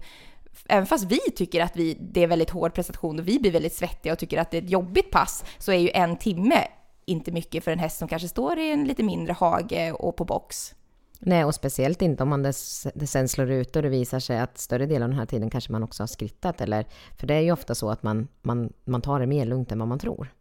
även 0.67 0.87
fast 0.87 1.05
vi 1.05 1.19
tycker 1.37 1.63
att 1.63 1.77
vi, 1.77 1.97
det 2.01 2.23
är 2.23 2.27
väldigt 2.27 2.51
hård 2.51 2.75
prestation 2.75 3.19
och 3.19 3.29
vi 3.29 3.39
blir 3.39 3.53
väldigt 3.53 3.75
svettiga 3.75 4.13
och 4.13 4.19
tycker 4.19 4.39
att 4.39 4.51
det 4.51 4.59
är 4.59 4.63
ett 4.63 4.71
jobbigt 4.71 5.11
pass, 5.11 5.45
så 5.59 5.73
är 5.73 5.79
ju 5.79 5.91
en 5.91 6.17
timme 6.17 6.65
inte 7.05 7.33
mycket 7.33 7.65
för 7.65 7.71
en 7.71 7.79
häst 7.79 7.99
som 7.99 8.09
kanske 8.09 8.29
står 8.29 8.59
i 8.59 8.71
en 8.71 8.85
lite 8.85 9.03
mindre 9.03 9.33
hage 9.33 9.93
och 9.93 10.17
på 10.17 10.25
box. 10.25 10.75
Nej, 11.19 11.45
och 11.45 11.55
speciellt 11.55 12.03
inte 12.03 12.23
om 12.23 12.29
man 12.29 12.43
dess, 12.43 12.87
det 12.95 13.07
sen 13.07 13.29
slår 13.29 13.51
ut 13.51 13.77
och 13.77 13.83
det 13.83 13.89
visar 13.89 14.21
sig 14.21 14.39
att 14.39 14.59
större 14.59 14.87
delen 14.87 15.03
av 15.03 15.09
den 15.09 15.19
här 15.19 15.27
tiden 15.27 15.51
kanske 15.51 15.73
man 15.73 15.83
också 15.83 16.03
har 16.03 16.09
skrittat. 16.09 16.61
Eller, 16.61 16.87
för 17.17 17.27
det 17.27 17.35
är 17.35 17.41
ju 17.41 17.53
ofta 17.53 17.75
så 17.75 17.91
att 17.91 18.03
man, 18.03 18.29
man, 18.43 18.73
man 18.85 19.03
tar 19.03 19.21
det 19.21 19.27
mer 19.27 19.47
lugnt 19.47 19.73
än 19.73 19.79
vad 19.79 19.89
man 19.89 19.99
tror. 19.99 20.33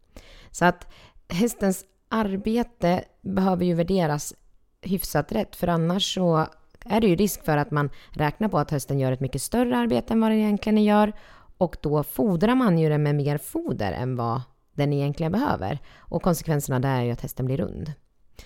Så 0.51 0.65
att 0.65 0.87
hästens 1.29 1.85
arbete 2.15 3.03
behöver 3.21 3.65
ju 3.65 3.73
värderas 3.73 4.33
hyfsat 4.81 5.31
rätt, 5.31 5.55
för 5.55 5.67
annars 5.67 6.13
så 6.13 6.47
är 6.85 7.01
det 7.01 7.07
ju 7.07 7.15
risk 7.15 7.45
för 7.45 7.57
att 7.57 7.71
man 7.71 7.89
räknar 8.09 8.47
på 8.47 8.59
att 8.59 8.71
hästen 8.71 8.99
gör 8.99 9.11
ett 9.11 9.19
mycket 9.19 9.41
större 9.41 9.77
arbete 9.77 10.13
än 10.13 10.21
vad 10.21 10.31
den 10.31 10.39
egentligen 10.39 10.83
gör. 10.83 11.13
Och 11.57 11.77
då 11.81 12.03
fodrar 12.03 12.55
man 12.55 12.77
ju 12.77 12.89
den 12.89 13.03
med 13.03 13.15
mer 13.15 13.37
foder 13.37 13.91
än 13.91 14.15
vad 14.15 14.41
den 14.73 14.93
egentligen 14.93 15.31
behöver. 15.31 15.79
Och 15.97 16.21
konsekvenserna 16.21 16.79
där 16.79 16.99
är 16.99 17.03
ju 17.03 17.11
att 17.11 17.21
hästen 17.21 17.45
blir 17.45 17.57
rund. 17.57 17.93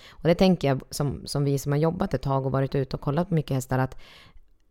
Och 0.10 0.28
det 0.28 0.36
tänker 0.36 0.68
jag 0.68 0.82
som, 0.90 1.22
som 1.26 1.44
vi 1.44 1.60
som 1.60 1.72
har 1.72 1.80
jobbat 1.80 2.14
ett 2.14 2.22
tag 2.22 2.46
och 2.46 2.52
varit 2.52 2.76
ute 2.76 2.96
och 2.96 3.02
kollat 3.02 3.30
på 3.30 3.36
mycket 3.36 3.56
hästar 3.56 3.80
att 3.80 3.98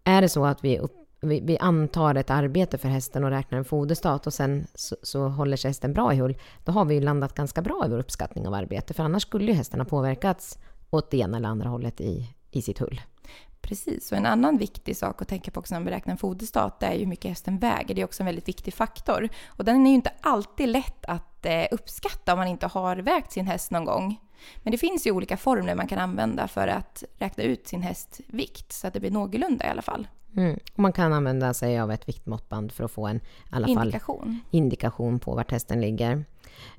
är 0.04 0.22
det 0.22 0.28
så 0.28 0.44
att 0.44 0.64
vi, 0.64 0.78
upp, 0.78 1.07
vi, 1.20 1.40
vi 1.40 1.58
antar 1.58 2.14
ett 2.14 2.30
arbete 2.30 2.78
för 2.78 2.88
hästen 2.88 3.24
och 3.24 3.30
räknar 3.30 3.58
en 3.58 3.64
foderstat 3.64 4.26
och 4.26 4.34
sen 4.34 4.66
så, 4.74 4.96
så 5.02 5.28
håller 5.28 5.56
sig 5.56 5.68
hästen 5.68 5.92
bra 5.92 6.14
i 6.14 6.16
hull, 6.16 6.38
då 6.64 6.72
har 6.72 6.84
vi 6.84 6.94
ju 6.94 7.00
landat 7.00 7.34
ganska 7.34 7.62
bra 7.62 7.82
i 7.86 7.88
vår 7.88 7.98
uppskattning 7.98 8.46
av 8.46 8.54
arbete. 8.54 8.94
För 8.94 9.02
annars 9.02 9.22
skulle 9.22 9.46
ju 9.46 9.52
hästen 9.52 9.80
ha 9.80 9.84
påverkats 9.84 10.58
åt 10.90 11.10
det 11.10 11.18
ena 11.18 11.36
eller 11.36 11.48
andra 11.48 11.68
hållet 11.68 12.00
i, 12.00 12.34
i 12.50 12.62
sitt 12.62 12.78
hull. 12.78 13.00
Precis, 13.60 14.12
och 14.12 14.18
en 14.18 14.26
annan 14.26 14.58
viktig 14.58 14.96
sak 14.96 15.22
att 15.22 15.28
tänka 15.28 15.50
på 15.50 15.60
också 15.60 15.74
när 15.74 15.80
man 15.80 15.84
beräknar 15.84 16.12
en 16.12 16.18
foderstat 16.18 16.80
det 16.80 16.86
är 16.86 16.92
ju 16.92 16.98
hur 16.98 17.06
mycket 17.06 17.28
hästen 17.28 17.58
väger. 17.58 17.94
Det 17.94 18.00
är 18.00 18.04
också 18.04 18.22
en 18.22 18.26
väldigt 18.26 18.48
viktig 18.48 18.74
faktor. 18.74 19.28
Och 19.46 19.64
den 19.64 19.86
är 19.86 19.90
ju 19.90 19.94
inte 19.94 20.12
alltid 20.20 20.68
lätt 20.68 21.04
att 21.04 21.46
eh, 21.46 21.64
uppskatta 21.70 22.32
om 22.32 22.38
man 22.38 22.48
inte 22.48 22.66
har 22.66 22.96
vägt 22.96 23.32
sin 23.32 23.46
häst 23.46 23.70
någon 23.70 23.84
gång. 23.84 24.20
Men 24.62 24.70
det 24.70 24.78
finns 24.78 25.06
ju 25.06 25.10
olika 25.10 25.36
formler 25.36 25.74
man 25.74 25.86
kan 25.86 25.98
använda 25.98 26.48
för 26.48 26.68
att 26.68 27.04
räkna 27.18 27.44
ut 27.44 27.68
sin 27.68 27.82
hästs 27.82 28.20
vikt 28.26 28.72
så 28.72 28.86
att 28.86 28.94
det 28.94 29.00
blir 29.00 29.10
någorlunda 29.10 29.66
i 29.66 29.68
alla 29.68 29.82
fall. 29.82 30.08
Mm. 30.36 30.58
Man 30.74 30.92
kan 30.92 31.12
använda 31.12 31.54
sig 31.54 31.80
av 31.80 31.92
ett 31.92 32.08
viktmåttband 32.08 32.72
för 32.72 32.84
att 32.84 32.90
få 32.90 33.06
en 33.06 33.16
i 33.16 33.20
alla 33.50 33.66
fall 33.66 33.86
Indikation. 33.86 34.40
indikation 34.50 35.18
på 35.18 35.34
vart 35.34 35.50
hästen 35.50 35.80
ligger. 35.80 36.24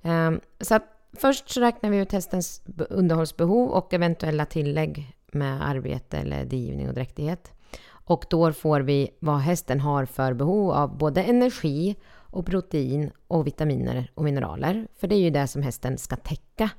Ehm, 0.01 0.39
Så 0.59 0.75
att 0.75 0.83
först 1.13 1.49
så 1.49 1.61
räknar 1.61 1.89
vi 1.89 1.97
ut 1.97 2.11
hästens 2.11 2.61
underhållsbehov 2.89 3.69
och 3.69 3.93
eventuella 3.93 4.45
tillägg 4.45 5.15
med 5.31 5.69
arbete 5.69 6.17
eller 6.17 6.45
digivning 6.45 6.87
och 6.87 6.93
dräktighet. 6.93 7.53
Och 7.89 8.25
då 8.29 8.53
får 8.53 8.81
vi 8.81 9.09
vad 9.19 9.39
hästen 9.39 9.79
har 9.79 10.05
för 10.05 10.33
behov 10.33 10.71
av 10.71 10.97
både 10.97 11.23
energi 11.23 11.95
och 12.31 12.45
protein 12.45 13.11
och 13.27 13.47
vitaminer 13.47 14.11
och 14.15 14.23
mineraler. 14.23 14.87
För 14.99 15.07
det 15.07 15.15
är 15.15 15.19
ju 15.19 15.29
det 15.29 15.47
som 15.47 15.61
hästen 15.61 15.97
ska 15.97 16.15
täcka 16.15 16.69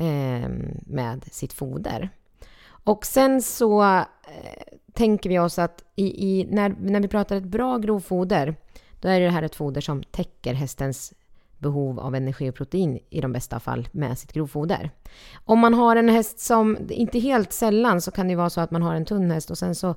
Ehm, 0.00 0.80
med 0.86 1.24
sitt 1.32 1.52
foder. 1.52 2.10
Och 2.68 3.06
sen 3.06 3.42
så 3.42 3.82
eh, 3.82 4.04
tänker 4.92 5.30
vi 5.30 5.38
oss 5.38 5.58
att 5.58 5.84
i, 5.96 6.06
i, 6.28 6.46
när, 6.50 6.76
när 6.80 7.00
vi 7.00 7.08
pratar 7.08 7.36
ett 7.36 7.44
bra 7.44 7.78
grovfoder, 7.78 8.56
då 9.00 9.08
är 9.08 9.20
det 9.20 9.30
här 9.30 9.42
ett 9.42 9.54
foder 9.54 9.80
som 9.80 10.02
täcker 10.02 10.54
hästens 10.54 11.12
behov 11.58 12.00
av 12.00 12.14
energi 12.14 12.50
och 12.50 12.54
protein 12.54 12.98
i 13.10 13.20
de 13.20 13.32
bästa 13.32 13.60
fall 13.60 13.88
med 13.92 14.18
sitt 14.18 14.32
grovfoder. 14.32 14.90
Om 15.44 15.58
man 15.58 15.74
har 15.74 15.96
en 15.96 16.08
häst 16.08 16.40
som, 16.40 16.78
inte 16.90 17.18
helt 17.18 17.52
sällan 17.52 18.00
så 18.00 18.10
kan 18.10 18.26
det 18.26 18.30
ju 18.30 18.36
vara 18.36 18.50
så 18.50 18.60
att 18.60 18.70
man 18.70 18.82
har 18.82 18.94
en 18.94 19.04
tunn 19.04 19.30
häst 19.30 19.50
och 19.50 19.58
sen 19.58 19.74
så 19.74 19.94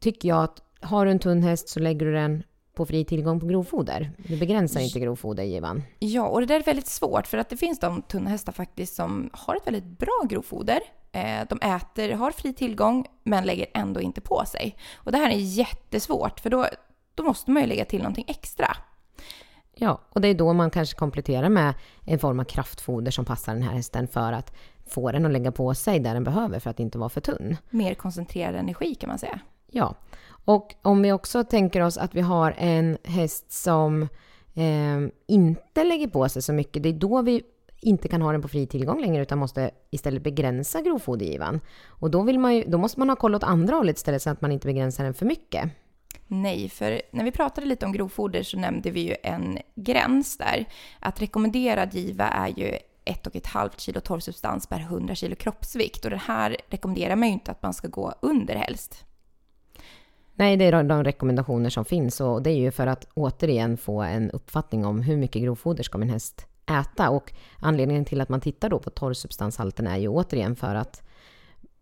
tycker 0.00 0.28
jag 0.28 0.44
att 0.44 0.62
har 0.80 1.04
du 1.04 1.10
en 1.10 1.18
tunn 1.18 1.42
häst 1.42 1.68
så 1.68 1.80
lägger 1.80 2.06
du 2.06 2.12
den 2.12 2.42
på 2.76 2.86
fri 2.86 3.04
tillgång 3.04 3.40
på 3.40 3.46
grovfoder. 3.46 4.10
Du 4.16 4.36
begränsar 4.36 4.80
inte 4.80 5.00
grovfodergivan. 5.00 5.82
Ja, 5.98 6.26
och 6.28 6.40
det 6.40 6.46
där 6.46 6.60
är 6.60 6.64
väldigt 6.64 6.86
svårt 6.86 7.26
för 7.26 7.38
att 7.38 7.48
det 7.48 7.56
finns 7.56 7.80
de 7.80 8.02
tunna 8.02 8.30
hästar 8.30 8.52
faktiskt 8.52 8.94
som 8.94 9.30
har 9.32 9.56
ett 9.56 9.66
väldigt 9.66 9.98
bra 9.98 10.22
grovfoder. 10.28 10.80
Eh, 11.12 11.40
De 11.48 11.58
äter, 11.60 12.12
har 12.12 12.30
fri 12.30 12.52
tillgång 12.52 13.06
men 13.24 13.44
lägger 13.44 13.66
ändå 13.74 14.00
inte 14.00 14.20
på 14.20 14.44
sig. 14.46 14.76
Och 14.94 15.12
det 15.12 15.18
här 15.18 15.30
är 15.30 15.36
jättesvårt 15.36 16.40
för 16.40 16.50
då, 16.50 16.66
då 17.14 17.22
måste 17.22 17.50
man 17.50 17.62
ju 17.62 17.68
lägga 17.68 17.84
till 17.84 17.98
någonting 17.98 18.24
extra. 18.28 18.76
Ja, 19.74 20.00
och 20.10 20.20
det 20.20 20.28
är 20.28 20.34
då 20.34 20.52
man 20.52 20.70
kanske 20.70 20.96
kompletterar 20.96 21.48
med 21.48 21.74
en 22.04 22.18
form 22.18 22.40
av 22.40 22.44
kraftfoder 22.44 23.10
som 23.10 23.24
passar 23.24 23.54
den 23.54 23.62
här 23.62 23.72
hästen 23.72 24.08
för 24.08 24.32
att 24.32 24.54
få 24.86 25.12
den 25.12 25.26
att 25.26 25.32
lägga 25.32 25.52
på 25.52 25.74
sig 25.74 26.00
där 26.00 26.14
den 26.14 26.24
behöver 26.24 26.60
för 26.60 26.70
att 26.70 26.80
inte 26.80 26.98
vara 26.98 27.08
för 27.08 27.20
tunn. 27.20 27.56
Mer 27.70 27.94
koncentrerad 27.94 28.54
energi 28.54 28.94
kan 28.94 29.08
man 29.08 29.18
säga. 29.18 29.40
Ja, 29.66 29.94
och 30.44 30.74
om 30.82 31.02
vi 31.02 31.12
också 31.12 31.44
tänker 31.44 31.80
oss 31.80 31.98
att 31.98 32.14
vi 32.14 32.20
har 32.20 32.54
en 32.58 32.98
häst 33.04 33.52
som 33.52 34.02
eh, 34.54 35.00
inte 35.26 35.84
lägger 35.84 36.08
på 36.08 36.28
sig 36.28 36.42
så 36.42 36.52
mycket, 36.52 36.82
det 36.82 36.88
är 36.88 36.92
då 36.92 37.22
vi 37.22 37.42
inte 37.80 38.08
kan 38.08 38.22
ha 38.22 38.32
den 38.32 38.42
på 38.42 38.48
fri 38.48 38.66
tillgång 38.66 39.00
längre 39.00 39.22
utan 39.22 39.38
måste 39.38 39.70
istället 39.90 40.22
begränsa 40.22 40.80
grovfodergivan. 40.80 41.60
Och 41.86 42.10
då, 42.10 42.22
vill 42.22 42.38
man 42.38 42.54
ju, 42.54 42.64
då 42.66 42.78
måste 42.78 42.98
man 42.98 43.08
ha 43.08 43.16
koll 43.16 43.34
åt 43.34 43.42
andra 43.42 43.76
hållet 43.76 43.96
istället 43.96 44.22
så 44.22 44.30
att 44.30 44.40
man 44.40 44.52
inte 44.52 44.66
begränsar 44.66 45.04
den 45.04 45.14
för 45.14 45.26
mycket. 45.26 45.70
Nej, 46.26 46.68
för 46.68 47.02
när 47.10 47.24
vi 47.24 47.32
pratade 47.32 47.66
lite 47.66 47.86
om 47.86 47.92
grovfoder 47.92 48.42
så 48.42 48.58
nämnde 48.58 48.90
vi 48.90 49.00
ju 49.00 49.16
en 49.22 49.58
gräns 49.74 50.38
där. 50.38 50.64
Att 51.00 51.22
rekommenderad 51.22 51.94
giva 51.94 52.28
är 52.28 52.48
ju 52.48 52.78
1,5 53.04 53.70
kilo 53.76 54.00
torrsubstans 54.00 54.66
per 54.66 54.80
100 54.80 55.14
kilo 55.14 55.36
kroppsvikt 55.36 56.04
och 56.04 56.10
det 56.10 56.16
här 56.16 56.56
rekommenderar 56.68 57.16
man 57.16 57.28
ju 57.28 57.34
inte 57.34 57.50
att 57.50 57.62
man 57.62 57.74
ska 57.74 57.88
gå 57.88 58.14
under 58.22 58.54
helst. 58.54 59.04
Nej, 60.38 60.56
det 60.56 60.64
är 60.64 60.82
de- 60.84 61.04
rekommendationer 61.04 61.70
som 61.70 61.84
finns 61.84 62.20
och 62.20 62.42
det 62.42 62.50
är 62.50 62.56
ju 62.56 62.70
för 62.70 62.86
att 62.86 63.08
återigen 63.14 63.76
få 63.76 64.02
en 64.02 64.30
uppfattning 64.30 64.86
om 64.86 65.00
hur 65.02 65.16
mycket 65.16 65.42
grovfoder 65.42 65.82
ska 65.82 65.98
min 65.98 66.10
häst 66.10 66.46
äta. 66.66 67.10
Och 67.10 67.32
anledningen 67.60 68.04
till 68.04 68.20
att 68.20 68.28
man 68.28 68.40
tittar 68.40 68.68
då 68.68 68.78
på 68.78 68.90
torrsubstanshalten 68.90 69.86
är 69.86 69.96
ju 69.96 70.08
återigen 70.08 70.56
för 70.56 70.74
att 70.74 71.02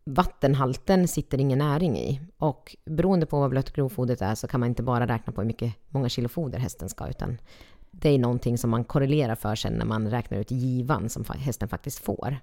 vattenhalten 0.04 1.08
sitter 1.08 1.40
ingen 1.40 1.58
näring 1.58 1.98
i. 1.98 2.20
Och 2.38 2.76
beroende 2.84 3.26
på 3.26 3.40
vad 3.40 3.50
blött 3.50 3.72
grovfodret 3.72 4.22
är 4.22 4.34
så 4.34 4.46
kan 4.46 4.60
man 4.60 4.68
inte 4.68 4.82
bara 4.82 5.06
räkna 5.06 5.32
på 5.32 5.40
hur 5.40 5.48
mycket, 5.48 5.74
många 5.88 6.08
kilo 6.08 6.28
foder 6.28 6.58
hästen 6.58 6.88
ska, 6.88 7.08
utan 7.08 7.38
det 7.90 8.08
är 8.08 8.18
någonting 8.18 8.58
som 8.58 8.70
man 8.70 8.84
korrelerar 8.84 9.34
för 9.34 9.54
sen 9.54 9.72
när 9.72 9.86
man 9.86 10.10
räknar 10.10 10.38
ut 10.38 10.50
givan 10.50 11.08
som 11.08 11.24
hästen 11.38 11.68
faktiskt 11.68 11.98
får. 11.98 12.36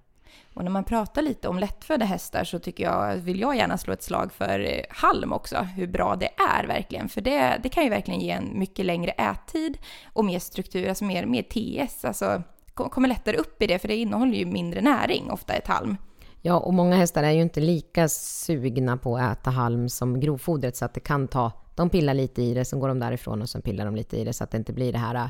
Och 0.54 0.64
när 0.64 0.72
man 0.72 0.84
pratar 0.84 1.22
lite 1.22 1.48
om 1.48 1.60
lättfödda 1.60 2.06
hästar 2.06 2.44
så 2.44 2.60
tycker 2.60 2.84
jag, 2.84 3.16
vill 3.16 3.40
jag 3.40 3.56
gärna 3.56 3.78
slå 3.78 3.94
ett 3.94 4.04
slag 4.04 4.34
för 4.34 4.60
eh, 4.60 4.82
halm 4.90 5.34
också, 5.34 5.58
hur 5.58 5.88
bra 5.88 6.16
det 6.16 6.30
är 6.60 6.68
verkligen. 6.68 7.10
För 7.10 7.22
det, 7.22 7.60
det 7.64 7.70
kan 7.70 7.84
ju 7.84 7.90
verkligen 7.90 8.20
ge 8.20 8.32
en 8.32 8.60
mycket 8.60 8.86
längre 8.86 9.12
ättid 9.12 9.78
och 10.14 10.26
mer 10.26 10.40
struktur, 10.40 10.90
alltså 10.90 11.04
mer, 11.04 11.26
mer 11.26 11.44
TS, 11.44 12.06
alltså 12.06 12.44
kommer 12.74 13.08
lättare 13.08 13.38
upp 13.38 13.62
i 13.62 13.68
det 13.68 13.80
för 13.80 13.88
det 13.88 13.96
innehåller 13.96 14.38
ju 14.38 14.46
mindre 14.46 14.82
näring 14.82 15.32
ofta 15.32 15.54
ett 15.54 15.68
halm. 15.68 15.98
Ja, 16.42 16.60
och 16.60 16.74
många 16.74 16.96
hästar 16.96 17.24
är 17.24 17.32
ju 17.32 17.42
inte 17.42 17.60
lika 17.60 18.10
sugna 18.10 18.98
på 18.98 19.18
att 19.18 19.38
äta 19.40 19.50
halm 19.50 19.90
som 19.90 20.20
grovfodret 20.20 20.76
så 20.76 20.86
att 20.86 20.94
det 20.94 21.00
kan 21.00 21.28
ta... 21.28 21.52
De 21.76 21.90
pillar 21.90 22.14
lite 22.14 22.42
i 22.42 22.54
det, 22.54 22.66
sen 22.66 22.80
går 22.80 22.88
de 22.88 23.00
därifrån 23.00 23.42
och 23.42 23.50
sen 23.50 23.62
pillar 23.62 23.86
de 23.86 23.96
lite 23.96 24.18
i 24.18 24.24
det 24.24 24.34
så 24.34 24.44
att 24.44 24.52
det 24.52 24.58
inte 24.58 24.74
blir 24.74 24.92
det 24.92 25.00
här 25.00 25.30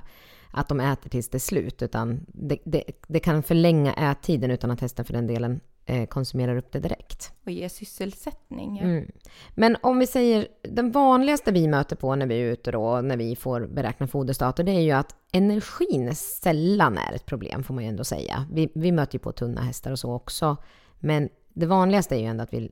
att 0.51 0.67
de 0.67 0.79
äter 0.79 1.09
tills 1.09 1.29
det 1.29 1.37
är 1.37 1.39
slut, 1.39 1.81
utan 1.81 2.25
det, 2.27 2.57
det, 2.63 2.83
det 3.07 3.19
kan 3.19 3.43
förlänga 3.43 3.93
ättiden 3.93 4.51
utan 4.51 4.71
att 4.71 4.81
hästen 4.81 5.05
för 5.05 5.13
den 5.13 5.27
delen 5.27 5.59
eh, 5.85 6.05
konsumerar 6.05 6.57
upp 6.57 6.71
det 6.71 6.79
direkt. 6.79 7.31
Och 7.45 7.51
ge 7.51 7.69
sysselsättning. 7.69 8.79
Mm. 8.79 9.11
Men 9.55 9.77
om 9.81 9.99
vi 9.99 10.07
säger, 10.07 10.47
den 10.61 10.91
vanligaste 10.91 11.51
vi 11.51 11.67
möter 11.67 11.95
på 11.95 12.15
när 12.15 12.25
vi 12.25 12.35
är 12.35 12.45
ute 12.45 12.71
då, 12.71 13.01
när 13.01 13.17
vi 13.17 13.35
får 13.35 13.67
beräkna 13.67 14.07
foderstater, 14.07 14.63
det 14.63 14.71
är 14.71 14.81
ju 14.81 14.91
att 14.91 15.15
energin 15.31 16.15
sällan 16.15 16.97
är 16.97 17.13
ett 17.13 17.25
problem, 17.25 17.63
får 17.63 17.73
man 17.73 17.83
ju 17.83 17.89
ändå 17.89 18.03
säga. 18.03 18.45
Vi, 18.51 18.71
vi 18.75 18.91
möter 18.91 19.15
ju 19.15 19.19
på 19.19 19.31
tunna 19.31 19.61
hästar 19.61 19.91
och 19.91 19.99
så 19.99 20.13
också, 20.13 20.57
men 20.99 21.29
det 21.53 21.65
vanligaste 21.65 22.15
är 22.15 22.19
ju 22.19 22.25
ändå 22.25 22.43
att 22.43 22.53
vi 22.53 22.71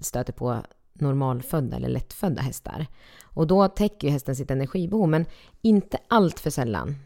stöter 0.00 0.32
på 0.32 0.62
normalfödda 0.92 1.76
eller 1.76 1.88
lättfödda 1.88 2.42
hästar. 2.42 2.86
Och 3.22 3.46
då 3.46 3.68
täcker 3.68 4.08
ju 4.08 4.12
hästen 4.12 4.36
sitt 4.36 4.50
energibehov, 4.50 5.08
men 5.08 5.26
inte 5.62 5.98
allt 6.08 6.40
för 6.40 6.50
sällan. 6.50 6.96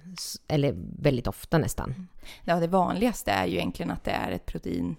Eller 0.49 0.75
väldigt 0.99 1.27
ofta 1.27 1.59
nästan. 1.59 1.91
Mm. 1.91 2.09
Ja, 2.45 2.61
det 2.61 2.67
vanligaste 2.67 3.31
är 3.31 3.47
ju 3.47 3.57
egentligen 3.57 3.91
att 3.91 4.05
det 4.05 4.11
är 4.11 4.31
ett 4.31 4.47
protein 4.47 4.97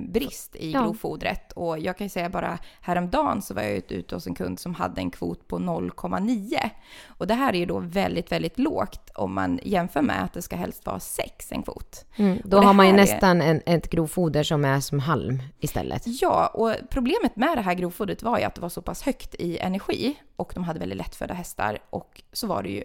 brist 0.00 0.56
i 0.56 0.70
Ja. 0.72 0.82
grovfodret. 0.82 1.52
Och 1.52 1.78
jag 1.78 1.96
kan 1.98 2.04
ju 2.04 2.08
säga 2.08 2.28
bara 2.28 2.58
häromdagen 2.80 3.42
så 3.42 3.54
var 3.54 3.62
jag 3.62 3.92
ute 3.92 4.14
hos 4.14 4.26
en 4.26 4.34
kund 4.34 4.58
som 4.60 4.74
hade 4.74 5.00
en 5.00 5.10
kvot 5.10 5.48
på 5.48 5.58
0,9. 5.58 6.70
Och 7.06 7.26
det 7.26 7.34
här 7.34 7.52
är 7.52 7.58
ju 7.58 7.66
då 7.66 7.78
väldigt, 7.78 8.32
väldigt 8.32 8.58
lågt 8.58 9.10
om 9.14 9.34
man 9.34 9.60
jämför 9.62 10.02
med 10.02 10.24
att 10.24 10.32
det 10.32 10.42
ska 10.42 10.56
helst 10.56 10.86
vara 10.86 11.00
6 11.00 11.52
en 11.52 11.62
kvot. 11.62 12.04
Mm, 12.16 12.38
då 12.44 12.58
har 12.60 12.72
man 12.72 12.86
ju 12.86 12.92
här 12.92 12.98
är- 12.98 13.02
nästan 13.02 13.40
en, 13.42 13.60
ett 13.66 13.90
grovfoder 13.90 14.42
som 14.42 14.64
är 14.64 14.80
som 14.80 15.00
halm 15.00 15.42
istället. 15.60 16.02
Ja, 16.06 16.46
och 16.46 16.74
problemet 16.90 17.36
med 17.36 17.58
det 17.58 17.62
här 17.62 17.74
grovfodret 17.74 18.22
var 18.22 18.38
ju 18.38 18.44
att 18.44 18.54
det 18.54 18.60
var 18.60 18.68
så 18.68 18.82
pass 18.82 19.02
högt 19.02 19.34
i 19.34 19.58
energi 19.58 20.14
och 20.36 20.52
de 20.54 20.64
hade 20.64 20.78
väldigt 20.80 20.98
lättfödda 20.98 21.34
hästar 21.34 21.78
och 21.90 22.22
så 22.32 22.46
var 22.46 22.62
det 22.62 22.68
ju 22.68 22.84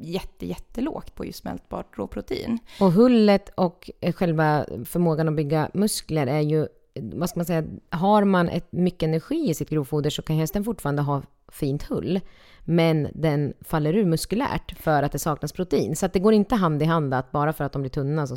jätte, 0.00 0.46
jättelågt 0.46 1.14
på 1.14 1.24
just 1.24 1.38
smältbart 1.38 1.98
råprotein. 1.98 2.58
Och 2.80 2.92
hullet 2.92 3.48
och 3.54 3.90
eh, 4.00 4.12
själva 4.12 4.66
förmågan 4.84 5.28
att 5.28 5.36
bygga 5.36 5.70
muskler 5.74 6.26
är 6.26 6.40
ju, 6.40 6.66
vad 6.94 7.28
ska 7.28 7.38
man 7.38 7.46
säga, 7.46 7.64
har 7.90 8.24
man 8.24 8.48
ett, 8.48 8.72
mycket 8.72 9.02
energi 9.02 9.50
i 9.50 9.54
sitt 9.54 9.70
grovfoder 9.70 10.10
så 10.10 10.22
kan 10.22 10.36
hästen 10.36 10.64
fortfarande 10.64 11.02
ha 11.02 11.22
fint 11.48 11.82
hull. 11.82 12.20
Men 12.64 13.08
den 13.14 13.54
faller 13.60 13.96
ur 13.96 14.04
muskulärt 14.04 14.78
för 14.78 15.02
att 15.02 15.12
det 15.12 15.18
saknas 15.18 15.52
protein. 15.52 15.96
Så 15.96 16.06
att 16.06 16.12
det 16.12 16.18
går 16.18 16.32
inte 16.32 16.54
hand 16.54 16.82
i 16.82 16.84
hand 16.84 17.14
att 17.14 17.32
bara 17.32 17.52
för 17.52 17.64
att 17.64 17.72
de 17.72 17.82
blir 17.82 17.90
tunna 17.90 18.26
så, 18.26 18.36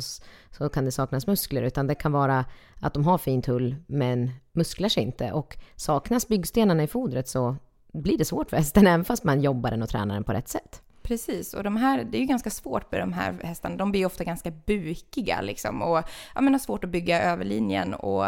så 0.50 0.68
kan 0.68 0.84
det 0.84 0.92
saknas 0.92 1.26
muskler. 1.26 1.62
Utan 1.62 1.86
det 1.86 1.94
kan 1.94 2.12
vara 2.12 2.44
att 2.80 2.94
de 2.94 3.04
har 3.04 3.18
fint 3.18 3.46
hull 3.46 3.76
men 3.86 4.30
musklar 4.52 4.88
sig 4.88 5.02
inte. 5.02 5.32
Och 5.32 5.56
saknas 5.76 6.28
byggstenarna 6.28 6.82
i 6.82 6.86
fodret 6.86 7.28
så 7.28 7.56
blir 7.92 8.18
det 8.18 8.24
svårt 8.24 8.50
för 8.50 8.56
hästen 8.56 8.86
även 8.86 9.04
fast 9.04 9.24
man 9.24 9.40
jobbar 9.40 9.70
den 9.70 9.82
och 9.82 9.88
tränar 9.88 10.14
den 10.14 10.24
på 10.24 10.32
rätt 10.32 10.48
sätt. 10.48 10.82
Precis, 11.08 11.54
och 11.54 11.62
de 11.64 11.76
här, 11.76 12.04
det 12.10 12.18
är 12.18 12.20
ju 12.20 12.26
ganska 12.26 12.50
svårt 12.50 12.92
med 12.92 13.00
de 13.00 13.12
här 13.12 13.34
hästarna. 13.42 13.76
De 13.76 13.90
blir 13.90 14.00
ju 14.00 14.06
ofta 14.06 14.24
ganska 14.24 14.50
bukiga 14.50 15.40
liksom 15.40 15.82
och 15.82 15.98
ja, 16.34 16.40
men 16.40 16.54
har 16.54 16.58
svårt 16.58 16.84
att 16.84 16.90
bygga 16.90 17.22
överlinjen 17.22 17.94
och 17.94 18.26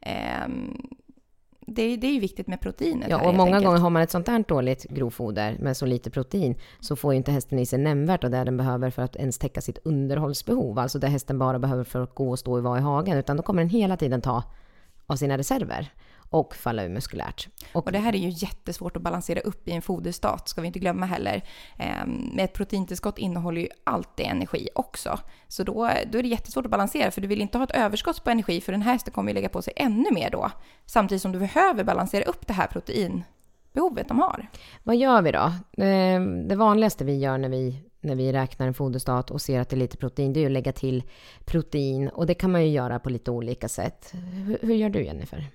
ehm, 0.00 0.86
det, 1.60 1.82
är- 1.82 1.96
det 1.96 2.06
är 2.06 2.12
ju 2.12 2.20
viktigt 2.20 2.46
med 2.46 2.60
proteinet 2.60 3.08
Ja, 3.10 3.18
här, 3.18 3.26
och 3.28 3.34
många 3.34 3.48
enkelt. 3.50 3.64
gånger 3.66 3.78
har 3.78 3.90
man 3.90 4.02
ett 4.02 4.10
sånt 4.10 4.28
här 4.28 4.44
dåligt 4.48 4.84
grovfoder 4.84 5.56
med 5.60 5.76
så 5.76 5.86
lite 5.86 6.10
protein 6.10 6.54
så 6.80 6.96
får 6.96 7.12
ju 7.12 7.16
inte 7.16 7.32
hästen 7.32 7.58
i 7.58 7.66
sig 7.66 7.78
nämnvärt 7.78 8.24
och 8.24 8.30
det 8.30 8.44
den 8.44 8.56
behöver 8.56 8.90
för 8.90 9.02
att 9.02 9.16
ens 9.16 9.38
täcka 9.38 9.60
sitt 9.60 9.78
underhållsbehov. 9.84 10.78
Alltså 10.78 10.98
det 10.98 11.06
hästen 11.08 11.38
bara 11.38 11.58
behöver 11.58 11.84
för 11.84 12.02
att 12.02 12.14
gå 12.14 12.30
och 12.30 12.38
stå 12.38 12.52
och 12.56 12.62
vara 12.62 12.78
i 12.78 12.82
hagen. 12.82 13.18
Utan 13.18 13.36
då 13.36 13.42
kommer 13.42 13.62
den 13.62 13.70
hela 13.70 13.96
tiden 13.96 14.20
ta 14.20 14.42
av 15.06 15.16
sina 15.16 15.38
reserver 15.38 15.92
och 16.30 16.54
falla 16.54 16.84
ur 16.84 16.88
muskulärt. 16.88 17.48
Och, 17.72 17.86
Och 17.86 17.92
det 17.92 17.98
här 17.98 18.14
är 18.14 18.18
ju 18.18 18.28
jättesvårt 18.28 18.96
att 18.96 19.02
balansera 19.02 19.40
upp 19.40 19.68
i 19.68 19.72
en 19.72 19.82
foderstat, 19.82 20.48
ska 20.48 20.60
vi 20.60 20.66
inte 20.66 20.78
glömma 20.78 21.06
heller. 21.06 21.42
Ehm, 21.78 22.30
Med 22.34 22.44
ett 22.44 22.52
proteintillskott 22.52 23.18
innehåller 23.18 23.60
ju 23.60 23.68
alltid 23.84 24.26
energi 24.26 24.68
också. 24.74 25.18
Så 25.48 25.62
då, 25.62 25.90
då 26.12 26.18
är 26.18 26.22
det 26.22 26.28
jättesvårt 26.28 26.64
att 26.64 26.70
balansera, 26.70 27.10
för 27.10 27.20
du 27.20 27.28
vill 27.28 27.40
inte 27.40 27.58
ha 27.58 27.64
ett 27.64 27.76
överskott 27.76 28.24
på 28.24 28.30
energi, 28.30 28.60
för 28.60 28.72
den 28.72 28.82
här 28.82 28.92
hästen 28.92 29.12
kommer 29.12 29.30
ju 29.30 29.34
lägga 29.34 29.48
på 29.48 29.62
sig 29.62 29.72
ännu 29.76 30.10
mer 30.12 30.30
då. 30.30 30.50
Samtidigt 30.86 31.22
som 31.22 31.32
du 31.32 31.38
behöver 31.38 31.84
balansera 31.84 32.24
upp 32.24 32.46
det 32.46 32.52
här 32.52 32.66
proteinbehovet 32.66 34.08
de 34.08 34.18
har. 34.18 34.46
vad 34.82 34.96
gör 34.96 35.22
vi 35.22 35.32
då? 35.32 35.52
Eh, 35.84 36.20
Det 36.48 36.56
vanligaste 36.56 37.04
vi 37.04 37.18
gör 37.18 37.38
när 37.38 37.48
vi, 37.48 37.82
när 38.00 38.14
vi 38.14 38.32
räknar 38.32 38.66
en 38.66 38.74
foderstat 38.74 39.30
och 39.30 39.40
ser 39.40 39.60
att 39.60 39.68
det 39.68 39.76
är 39.76 39.78
lite 39.78 39.96
protein, 39.96 40.32
det 40.32 40.38
är 40.38 40.42
ju 40.42 40.46
att 40.46 40.52
lägga 40.52 40.72
till 40.72 41.02
protein. 41.44 42.08
Och 42.08 42.26
det 42.26 42.34
kan 42.34 42.52
man 42.52 42.62
ju 42.62 42.68
göra 42.72 42.98
på 42.98 43.10
lite 43.10 43.30
olika 43.30 43.68
sätt. 43.68 44.10
Hur, 44.46 44.58
hur 44.62 44.74
gör 44.74 44.88
du 44.90 45.04
Jennifer? 45.04 45.46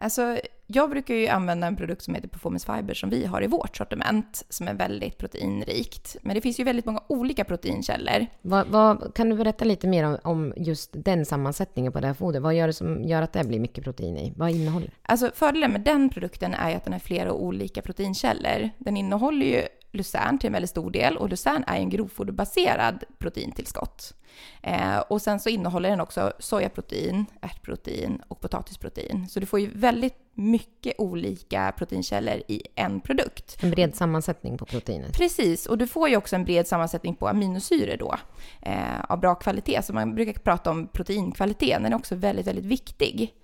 Alltså, 0.00 0.38
jag 0.66 0.90
brukar 0.90 1.14
ju 1.14 1.28
använda 1.28 1.66
en 1.66 1.76
produkt 1.76 2.02
som 2.02 2.14
heter 2.14 2.28
Performance 2.28 2.72
Fiber 2.72 2.94
som 2.94 3.10
vi 3.10 3.26
har 3.26 3.44
i 3.44 3.46
vårt 3.46 3.76
sortiment, 3.76 4.44
som 4.48 4.68
är 4.68 4.74
väldigt 4.74 5.18
proteinrikt. 5.18 6.16
Men 6.22 6.34
det 6.34 6.40
finns 6.40 6.60
ju 6.60 6.64
väldigt 6.64 6.84
många 6.84 7.02
olika 7.06 7.44
proteinkällor. 7.44 8.26
Vad, 8.42 8.66
vad, 8.66 9.14
kan 9.14 9.30
du 9.30 9.36
berätta 9.36 9.64
lite 9.64 9.86
mer 9.86 10.04
om, 10.04 10.18
om 10.22 10.54
just 10.56 10.90
den 10.92 11.26
sammansättningen 11.26 11.92
på 11.92 12.00
det 12.00 12.06
här 12.06 12.14
fodret? 12.14 12.42
Vad 12.42 12.54
gör 12.54 12.66
det 12.66 12.72
som 12.72 13.04
gör 13.04 13.22
att 13.22 13.32
det 13.32 13.44
blir 13.44 13.60
mycket 13.60 13.84
protein 13.84 14.16
i? 14.16 14.32
Vad 14.36 14.50
innehåller 14.50 14.86
det? 14.86 14.92
Alltså 15.02 15.30
fördelen 15.34 15.72
med 15.72 15.80
den 15.80 16.10
produkten 16.10 16.54
är 16.54 16.70
ju 16.70 16.76
att 16.76 16.84
den 16.84 16.92
har 16.92 17.00
flera 17.00 17.32
olika 17.32 17.82
proteinkällor. 17.82 18.70
Den 18.78 18.96
innehåller 18.96 19.46
ju 19.46 19.62
lucern 19.98 20.38
till 20.38 20.46
en 20.46 20.52
väldigt 20.52 20.70
stor 20.70 20.90
del 20.90 21.16
och 21.16 21.28
lucern 21.28 21.64
är 21.66 21.76
en 21.76 21.90
grovfoderbaserad 21.90 23.04
proteintillskott. 23.18 24.14
Eh, 24.62 24.98
och 24.98 25.22
sen 25.22 25.40
så 25.40 25.48
innehåller 25.48 25.90
den 25.90 26.00
också 26.00 26.32
sojaprotein, 26.38 27.26
ärtprotein 27.40 28.22
och 28.28 28.40
potatisprotein. 28.40 29.28
Så 29.28 29.40
du 29.40 29.46
får 29.46 29.60
ju 29.60 29.70
väldigt 29.74 30.14
mycket 30.34 30.94
olika 30.98 31.72
proteinkällor 31.76 32.42
i 32.48 32.62
en 32.74 33.00
produkt. 33.00 33.58
En 33.62 33.70
bred 33.70 33.94
sammansättning 33.94 34.58
på 34.58 34.64
proteinet. 34.64 35.16
Precis, 35.16 35.66
och 35.66 35.78
du 35.78 35.86
får 35.86 36.08
ju 36.08 36.16
också 36.16 36.36
en 36.36 36.44
bred 36.44 36.66
sammansättning 36.66 37.14
på 37.14 37.28
aminosyror 37.28 37.96
då 37.96 38.16
eh, 38.62 39.00
av 39.08 39.20
bra 39.20 39.34
kvalitet. 39.34 39.82
Så 39.82 39.92
man 39.92 40.14
brukar 40.14 40.32
prata 40.32 40.70
om 40.70 40.86
proteinkvaliteten, 40.86 41.82
den 41.82 41.92
är 41.92 41.96
också 41.96 42.14
väldigt, 42.14 42.46
väldigt 42.46 42.64
viktig. 42.64 43.34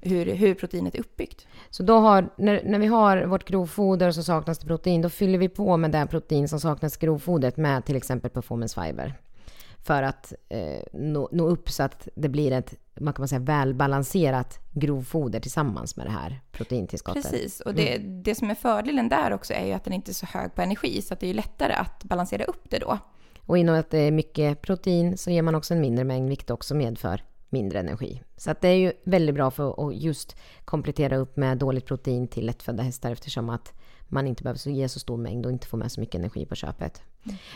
Hur, 0.00 0.34
hur 0.34 0.54
proteinet 0.54 0.94
är 0.94 1.00
uppbyggt. 1.00 1.46
Så 1.70 1.82
då 1.82 1.98
har, 1.98 2.28
när, 2.36 2.62
när 2.64 2.78
vi 2.78 2.86
har 2.86 3.24
vårt 3.24 3.48
grovfoder 3.48 4.10
så 4.10 4.22
saknas 4.22 4.58
det 4.58 4.66
protein, 4.66 5.02
då 5.02 5.08
fyller 5.08 5.38
vi 5.38 5.48
på 5.48 5.76
med 5.76 5.90
det 5.90 6.06
protein 6.10 6.48
som 6.48 6.60
saknas 6.60 6.96
i 6.96 6.98
grovfodret 7.00 7.56
med 7.56 7.84
till 7.84 7.96
exempel 7.96 8.30
performance 8.30 8.82
fiber. 8.82 9.14
För 9.86 10.02
att 10.02 10.32
eh, 10.48 10.82
nå, 10.92 11.28
nå 11.32 11.46
upp 11.46 11.70
så 11.70 11.82
att 11.82 12.08
det 12.14 12.28
blir 12.28 12.52
ett, 12.52 12.74
man 13.00 13.14
kan 13.14 13.28
säga 13.28 13.38
välbalanserat 13.38 14.58
grovfoder 14.72 15.40
tillsammans 15.40 15.96
med 15.96 16.06
det 16.06 16.10
här 16.10 16.40
proteintillskottet. 16.52 17.22
Precis, 17.22 17.60
och 17.60 17.74
det, 17.74 17.98
det 17.98 18.34
som 18.34 18.50
är 18.50 18.54
fördelen 18.54 19.08
där 19.08 19.32
också 19.32 19.54
är 19.54 19.66
ju 19.66 19.72
att 19.72 19.84
den 19.84 19.92
inte 19.92 20.10
är 20.10 20.14
så 20.14 20.26
hög 20.26 20.54
på 20.54 20.62
energi, 20.62 21.02
så 21.02 21.14
att 21.14 21.20
det 21.20 21.30
är 21.30 21.34
lättare 21.34 21.72
att 21.72 22.04
balansera 22.04 22.44
upp 22.44 22.70
det 22.70 22.78
då. 22.78 22.98
Och 23.46 23.58
inom 23.58 23.74
att 23.74 23.90
det 23.90 23.98
är 23.98 24.10
mycket 24.10 24.62
protein 24.62 25.18
så 25.18 25.30
ger 25.30 25.42
man 25.42 25.54
också 25.54 25.74
en 25.74 25.80
mindre 25.80 26.04
mängd, 26.04 26.28
vilket 26.28 26.50
också 26.50 26.74
medför 26.74 27.22
mindre 27.48 27.78
energi. 27.78 28.22
Så 28.36 28.50
att 28.50 28.60
det 28.60 28.68
är 28.68 28.74
ju 28.74 28.92
väldigt 29.04 29.34
bra 29.34 29.50
för 29.50 29.88
att 29.88 29.96
just 29.96 30.36
komplettera 30.64 31.16
upp 31.16 31.36
med 31.36 31.58
dåligt 31.58 31.86
protein 31.86 32.28
till 32.28 32.46
lättfödda 32.46 32.82
hästar 32.82 33.12
eftersom 33.12 33.48
att 33.48 33.72
man 34.08 34.26
inte 34.26 34.42
behöver 34.42 34.70
ge 34.70 34.88
så 34.88 35.00
stor 35.00 35.16
mängd 35.16 35.46
och 35.46 35.52
inte 35.52 35.66
få 35.66 35.76
med 35.76 35.92
så 35.92 36.00
mycket 36.00 36.14
energi 36.14 36.46
på 36.46 36.54
köpet. 36.54 37.02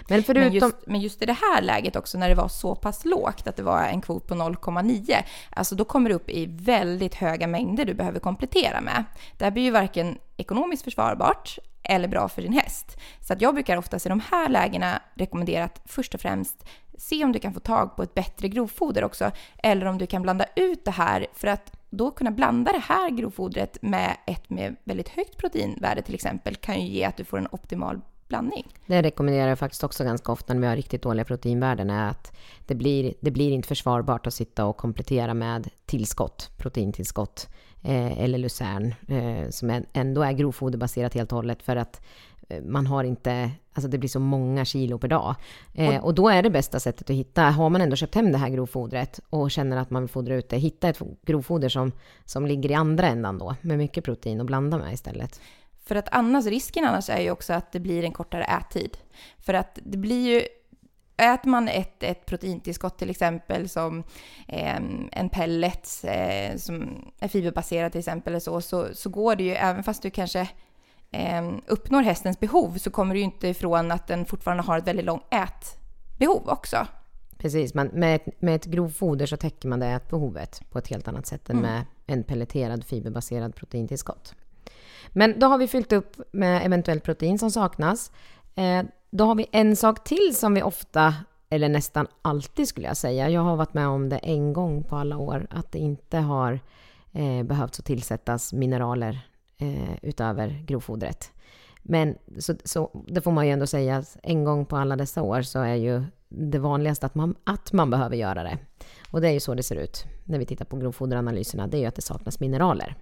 Men 0.08 0.22
förutom... 0.22 0.42
Men 0.42 0.52
just, 0.52 0.86
men 0.86 1.00
just 1.00 1.22
i 1.22 1.26
det 1.26 1.32
här 1.32 1.62
läget 1.62 1.96
också, 1.96 2.18
när 2.18 2.28
det 2.28 2.34
var 2.34 2.48
så 2.48 2.74
pass 2.74 3.04
lågt, 3.04 3.48
att 3.48 3.56
det 3.56 3.62
var 3.62 3.82
en 3.82 4.00
kvot 4.00 4.26
på 4.26 4.34
0,9, 4.34 5.14
alltså 5.50 5.74
då 5.74 5.84
kommer 5.84 6.10
du 6.10 6.16
upp 6.16 6.30
i 6.30 6.46
väldigt 6.46 7.14
höga 7.14 7.46
mängder 7.46 7.84
du 7.84 7.94
behöver 7.94 8.20
komplettera 8.20 8.80
med. 8.80 9.04
Det 9.38 9.44
här 9.44 9.50
blir 9.50 9.62
ju 9.62 9.70
varken 9.70 10.18
ekonomiskt 10.36 10.84
försvarbart 10.84 11.58
eller 11.82 12.08
bra 12.08 12.28
för 12.28 12.42
din 12.42 12.52
häst. 12.52 12.96
Så 13.20 13.32
att 13.32 13.40
jag 13.40 13.54
brukar 13.54 13.76
oftast 13.76 14.06
i 14.06 14.08
de 14.08 14.20
här 14.30 14.48
lägena 14.48 15.02
rekommendera 15.14 15.64
att 15.64 15.82
först 15.84 16.14
och 16.14 16.20
främst 16.20 16.64
se 16.98 17.24
om 17.24 17.32
du 17.32 17.38
kan 17.38 17.54
få 17.54 17.60
tag 17.60 17.96
på 17.96 18.02
ett 18.02 18.14
bättre 18.14 18.48
grovfoder 18.48 19.04
också, 19.04 19.30
eller 19.62 19.86
om 19.86 19.98
du 19.98 20.06
kan 20.06 20.22
blanda 20.22 20.44
ut 20.56 20.84
det 20.84 20.90
här 20.90 21.26
för 21.34 21.48
att 21.48 21.72
då 21.90 22.10
kunna 22.10 22.30
blanda 22.30 22.72
det 22.72 22.82
här 22.88 23.10
grovfodret 23.10 23.78
med 23.82 24.16
ett 24.26 24.50
med 24.50 24.76
väldigt 24.84 25.08
högt 25.08 25.36
proteinvärde 25.36 26.02
till 26.02 26.14
exempel 26.14 26.56
kan 26.56 26.80
ju 26.80 26.88
ge 26.88 27.04
att 27.04 27.16
du 27.16 27.24
får 27.24 27.38
en 27.38 27.48
optimal 27.50 28.00
blandning. 28.28 28.66
Det 28.86 29.02
rekommenderar 29.02 29.48
jag 29.48 29.58
faktiskt 29.58 29.84
också 29.84 30.04
ganska 30.04 30.32
ofta 30.32 30.54
när 30.54 30.60
vi 30.60 30.66
har 30.66 30.76
riktigt 30.76 31.02
dåliga 31.02 31.24
proteinvärden, 31.24 31.90
är 31.90 32.10
att 32.10 32.36
det 32.66 32.74
blir, 32.74 33.14
det 33.20 33.30
blir 33.30 33.50
inte 33.50 33.68
försvarbart 33.68 34.26
att 34.26 34.34
sitta 34.34 34.64
och 34.64 34.76
komplettera 34.76 35.34
med 35.34 35.68
tillskott, 35.86 36.50
proteintillskott 36.58 37.48
eller 37.82 38.38
lucern, 38.38 38.94
eh, 39.08 39.50
som 39.50 39.82
ändå 39.92 40.22
är 40.22 40.32
grovfoderbaserat 40.32 41.14
helt 41.14 41.32
och 41.32 41.36
hållet, 41.36 41.62
för 41.62 41.76
att 41.76 42.00
eh, 42.48 42.62
man 42.62 42.86
har 42.86 43.04
inte, 43.04 43.50
alltså 43.72 43.88
det 43.88 43.98
blir 43.98 44.08
så 44.08 44.20
många 44.20 44.64
kilo 44.64 44.98
per 44.98 45.08
dag. 45.08 45.34
Eh, 45.74 46.04
och 46.04 46.14
då 46.14 46.28
är 46.28 46.42
det 46.42 46.50
bästa 46.50 46.80
sättet 46.80 47.10
att 47.10 47.16
hitta, 47.16 47.42
har 47.42 47.70
man 47.70 47.80
ändå 47.80 47.96
köpt 47.96 48.14
hem 48.14 48.32
det 48.32 48.38
här 48.38 48.48
grovfodret 48.48 49.20
och 49.30 49.50
känner 49.50 49.76
att 49.76 49.90
man 49.90 50.02
vill 50.02 50.10
fodra 50.10 50.34
ut 50.34 50.48
det, 50.48 50.56
hitta 50.56 50.88
ett 50.88 51.00
grovfoder 51.26 51.68
som, 51.68 51.92
som 52.24 52.46
ligger 52.46 52.70
i 52.70 52.74
andra 52.74 53.06
ändan 53.06 53.38
då, 53.38 53.54
med 53.60 53.78
mycket 53.78 54.04
protein 54.04 54.40
och 54.40 54.46
blanda 54.46 54.78
med 54.78 54.92
istället. 54.92 55.40
För 55.84 55.94
att 55.96 56.08
annars, 56.12 56.46
risken 56.46 56.84
annars 56.84 57.10
är 57.10 57.20
ju 57.20 57.30
också 57.30 57.52
att 57.52 57.72
det 57.72 57.80
blir 57.80 58.04
en 58.04 58.12
kortare 58.12 58.44
ättid. 58.44 58.98
För 59.38 59.54
att 59.54 59.78
det 59.84 59.98
blir 59.98 60.34
ju, 60.34 60.42
äter 61.20 61.50
man 61.50 61.68
ett, 61.68 62.02
ett 62.02 62.26
proteintillskott 62.26 62.98
till 62.98 63.10
exempel 63.10 63.68
som 63.68 64.04
eh, 64.48 64.76
en 65.12 65.28
pellet 65.32 65.88
eh, 66.04 66.56
som 66.56 67.04
är 67.20 67.28
fiberbaserad 67.28 67.92
till 67.92 67.98
exempel 67.98 68.32
eller 68.32 68.40
så, 68.40 68.60
så, 68.60 68.88
så 68.94 69.10
går 69.10 69.36
det 69.36 69.44
ju, 69.44 69.50
även 69.50 69.82
fast 69.82 70.02
du 70.02 70.10
kanske 70.10 70.40
eh, 71.10 71.50
uppnår 71.66 72.02
hästens 72.02 72.40
behov 72.40 72.78
så 72.78 72.90
kommer 72.90 73.14
du 73.14 73.20
ju 73.20 73.24
inte 73.24 73.48
ifrån 73.48 73.90
att 73.90 74.06
den 74.06 74.24
fortfarande 74.24 74.62
har 74.62 74.78
ett 74.78 74.86
väldigt 74.86 75.06
långt 75.06 75.24
ätbehov 75.30 76.48
också. 76.48 76.86
Precis, 77.38 77.74
man, 77.74 77.86
med, 77.86 78.16
ett, 78.16 78.42
med 78.42 78.54
ett 78.54 78.64
grovfoder 78.64 79.26
så 79.26 79.36
täcker 79.36 79.68
man 79.68 79.80
det 79.80 79.86
ätbehovet 79.86 80.70
på 80.70 80.78
ett 80.78 80.88
helt 80.88 81.08
annat 81.08 81.26
sätt 81.26 81.50
än 81.50 81.58
Mm. 81.58 81.72
med 81.72 81.84
en 82.06 82.24
pelleterad 82.24 82.84
fiberbaserad 82.84 83.54
proteintillskott. 83.54 84.34
Men 85.08 85.38
då 85.38 85.46
har 85.46 85.58
vi 85.58 85.68
fyllt 85.68 85.92
upp 85.92 86.16
med 86.32 86.66
eventuellt 86.66 87.04
protein 87.04 87.38
som 87.38 87.50
saknas. 87.50 88.12
Eh, 88.54 88.82
då 89.10 89.24
har 89.24 89.34
vi 89.34 89.46
en 89.52 89.76
sak 89.76 90.04
till 90.04 90.36
som 90.36 90.54
vi 90.54 90.62
ofta, 90.62 91.14
eller 91.50 91.68
nästan 91.68 92.06
alltid 92.22 92.68
skulle 92.68 92.86
jag 92.86 92.96
säga, 92.96 93.30
jag 93.30 93.40
har 93.40 93.56
varit 93.56 93.74
med 93.74 93.88
om 93.88 94.08
det 94.08 94.18
en 94.18 94.52
gång 94.52 94.82
på 94.84 94.96
alla 94.96 95.16
år, 95.16 95.46
att 95.50 95.72
det 95.72 95.78
inte 95.78 96.18
har 96.18 96.60
eh, 97.12 97.42
behövt 97.42 97.74
så 97.74 97.82
tillsättas 97.82 98.52
mineraler 98.52 99.20
eh, 99.58 99.94
utöver 100.02 100.62
grovfodret. 100.66 101.32
Men 101.82 102.14
så, 102.38 102.54
så 102.64 103.04
det 103.06 103.20
får 103.20 103.32
man 103.32 103.46
ju 103.46 103.52
ändå 103.52 103.66
säga, 103.66 103.96
att 103.96 104.16
en 104.22 104.44
gång 104.44 104.66
på 104.66 104.76
alla 104.76 104.96
dessa 104.96 105.22
år 105.22 105.42
så 105.42 105.60
är 105.60 105.74
ju 105.74 106.04
det 106.28 106.58
vanligaste 106.58 107.06
att 107.06 107.14
man, 107.14 107.34
att 107.44 107.72
man 107.72 107.90
behöver 107.90 108.16
göra 108.16 108.42
det. 108.42 108.58
Och 109.10 109.20
det 109.20 109.28
är 109.28 109.32
ju 109.32 109.40
så 109.40 109.54
det 109.54 109.62
ser 109.62 109.76
ut 109.76 110.04
när 110.24 110.38
vi 110.38 110.46
tittar 110.46 110.64
på 110.64 110.76
grovfoderanalyserna, 110.76 111.66
det 111.66 111.76
är 111.76 111.80
ju 111.80 111.86
att 111.86 111.94
det 111.94 112.02
saknas 112.02 112.40
mineraler. 112.40 112.94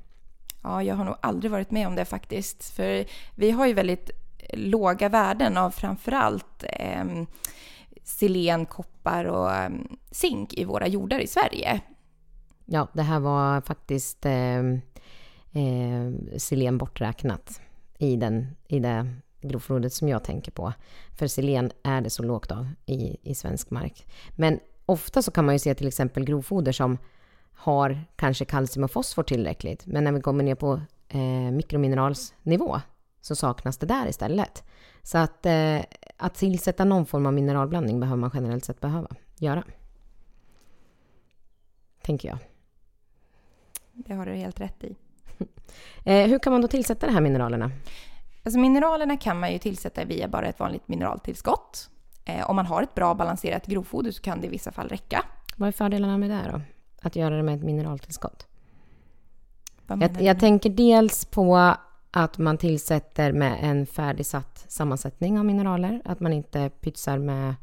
Ja, 0.62 0.82
jag 0.82 0.94
har 0.94 1.04
nog 1.04 1.16
aldrig 1.20 1.50
varit 1.50 1.70
med 1.70 1.86
om 1.86 1.94
det 1.94 2.04
faktiskt. 2.04 2.64
För 2.64 3.04
vi 3.34 3.50
har 3.50 3.66
ju 3.66 3.72
väldigt 3.72 4.10
låga 4.52 5.08
värden 5.08 5.56
av 5.56 5.70
framförallt 5.70 6.64
eh, 6.72 7.04
selen, 8.02 8.66
koppar 8.66 9.24
och 9.24 9.52
eh, 9.52 9.70
zink 10.10 10.54
i 10.54 10.64
våra 10.64 10.86
jordar 10.86 11.18
i 11.18 11.26
Sverige. 11.26 11.80
Ja, 12.64 12.88
det 12.92 13.02
här 13.02 13.20
var 13.20 13.60
faktiskt 13.60 14.26
eh, 14.26 14.58
eh, 15.62 16.36
selen 16.36 16.78
borträknat 16.78 17.60
i, 17.98 18.16
den, 18.16 18.46
i 18.68 18.78
det 18.78 19.14
grovfodret 19.40 19.92
som 19.92 20.08
jag 20.08 20.24
tänker 20.24 20.52
på. 20.52 20.72
För 21.18 21.26
selen 21.26 21.70
är 21.82 22.00
det 22.00 22.10
så 22.10 22.22
lågt 22.22 22.52
av 22.52 22.68
i, 22.86 23.16
i 23.22 23.34
svensk 23.34 23.70
mark. 23.70 24.06
Men 24.36 24.60
ofta 24.86 25.22
så 25.22 25.30
kan 25.30 25.44
man 25.44 25.54
ju 25.54 25.58
se 25.58 25.74
till 25.74 25.88
exempel 25.88 26.24
grovfoder 26.24 26.72
som 26.72 26.98
har 27.52 28.04
kanske 28.16 28.44
kalcium 28.44 28.84
och 28.84 28.90
fosfor 28.90 29.22
tillräckligt. 29.22 29.86
Men 29.86 30.04
när 30.04 30.12
vi 30.12 30.20
kommer 30.20 30.44
ner 30.44 30.54
på 30.54 30.80
eh, 31.08 31.50
mikromineralsnivå 31.52 32.80
så 33.20 33.36
saknas 33.36 33.78
det 33.78 33.86
där 33.86 34.06
istället. 34.06 34.64
Så 35.02 35.18
att, 35.18 35.46
eh, 35.46 35.80
att 36.16 36.34
tillsätta 36.34 36.84
någon 36.84 37.06
form 37.06 37.26
av 37.26 37.32
mineralblandning 37.32 38.00
behöver 38.00 38.20
man 38.20 38.30
generellt 38.34 38.64
sett 38.64 38.80
behöva 38.80 39.08
göra. 39.38 39.64
Tänker 42.02 42.28
jag. 42.28 42.38
Det 43.92 44.14
har 44.14 44.26
du 44.26 44.32
helt 44.32 44.60
rätt 44.60 44.84
i. 44.84 44.96
Eh, 46.04 46.28
hur 46.28 46.38
kan 46.38 46.52
man 46.52 46.62
då 46.62 46.68
tillsätta 46.68 47.06
de 47.06 47.12
här 47.12 47.20
mineralerna? 47.20 47.70
Alltså 48.44 48.58
mineralerna 48.58 49.16
kan 49.16 49.40
man 49.40 49.52
ju 49.52 49.58
tillsätta 49.58 50.04
via 50.04 50.28
bara 50.28 50.46
ett 50.46 50.58
vanligt 50.58 50.88
mineraltillskott. 50.88 51.90
Eh, 52.24 52.50
om 52.50 52.56
man 52.56 52.66
har 52.66 52.82
ett 52.82 52.94
bra 52.94 53.14
balanserat 53.14 53.66
grovfoder 53.66 54.10
så 54.10 54.22
kan 54.22 54.40
det 54.40 54.46
i 54.46 54.50
vissa 54.50 54.72
fall 54.72 54.88
räcka. 54.88 55.24
Vad 55.56 55.68
är 55.68 55.72
fördelarna 55.72 56.18
med 56.18 56.30
det 56.30 56.50
då? 56.52 56.60
Att 57.02 57.16
göra 57.16 57.36
det 57.36 57.42
med 57.42 57.54
ett 57.54 57.64
mineraltillskott? 57.64 58.46
Jag, 59.86 60.22
jag 60.22 60.40
tänker 60.40 60.70
dels 60.70 61.24
på 61.24 61.76
att 62.10 62.38
man 62.38 62.58
tillsätter 62.58 63.32
med 63.32 63.58
en 63.62 63.86
färdigsatt 63.86 64.64
sammansättning 64.68 65.38
av 65.38 65.44
mineraler. 65.44 66.02
Att 66.04 66.20
man 66.20 66.32
inte 66.32 66.70
pytsar 66.80 67.18
med 67.18 67.54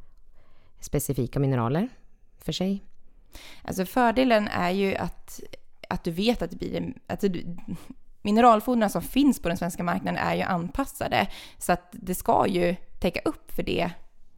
specifika 0.79 1.39
mineraler 1.39 1.89
för 2.39 2.51
sig. 2.51 2.83
Alltså 3.61 3.85
fördelen 3.85 4.47
är 4.47 4.71
ju 4.71 4.95
att, 4.95 5.39
att 5.89 6.03
du 6.03 6.11
vet 6.11 6.41
att 6.41 6.49
det 6.49 6.57
blir 6.57 6.75
en... 6.75 6.99
Alltså 7.07 7.27
du, 7.27 7.57
mineralfodren 8.21 8.89
som 8.89 9.01
finns 9.01 9.41
på 9.41 9.47
den 9.47 9.57
svenska 9.57 9.83
marknaden 9.83 10.17
är 10.17 10.35
ju 10.35 10.41
anpassade. 10.41 11.27
Så 11.57 11.71
att 11.71 11.87
det 11.91 12.15
ska 12.15 12.47
ju 12.47 12.75
täcka 12.99 13.19
upp 13.25 13.51
för 13.51 13.63
det 13.63 13.91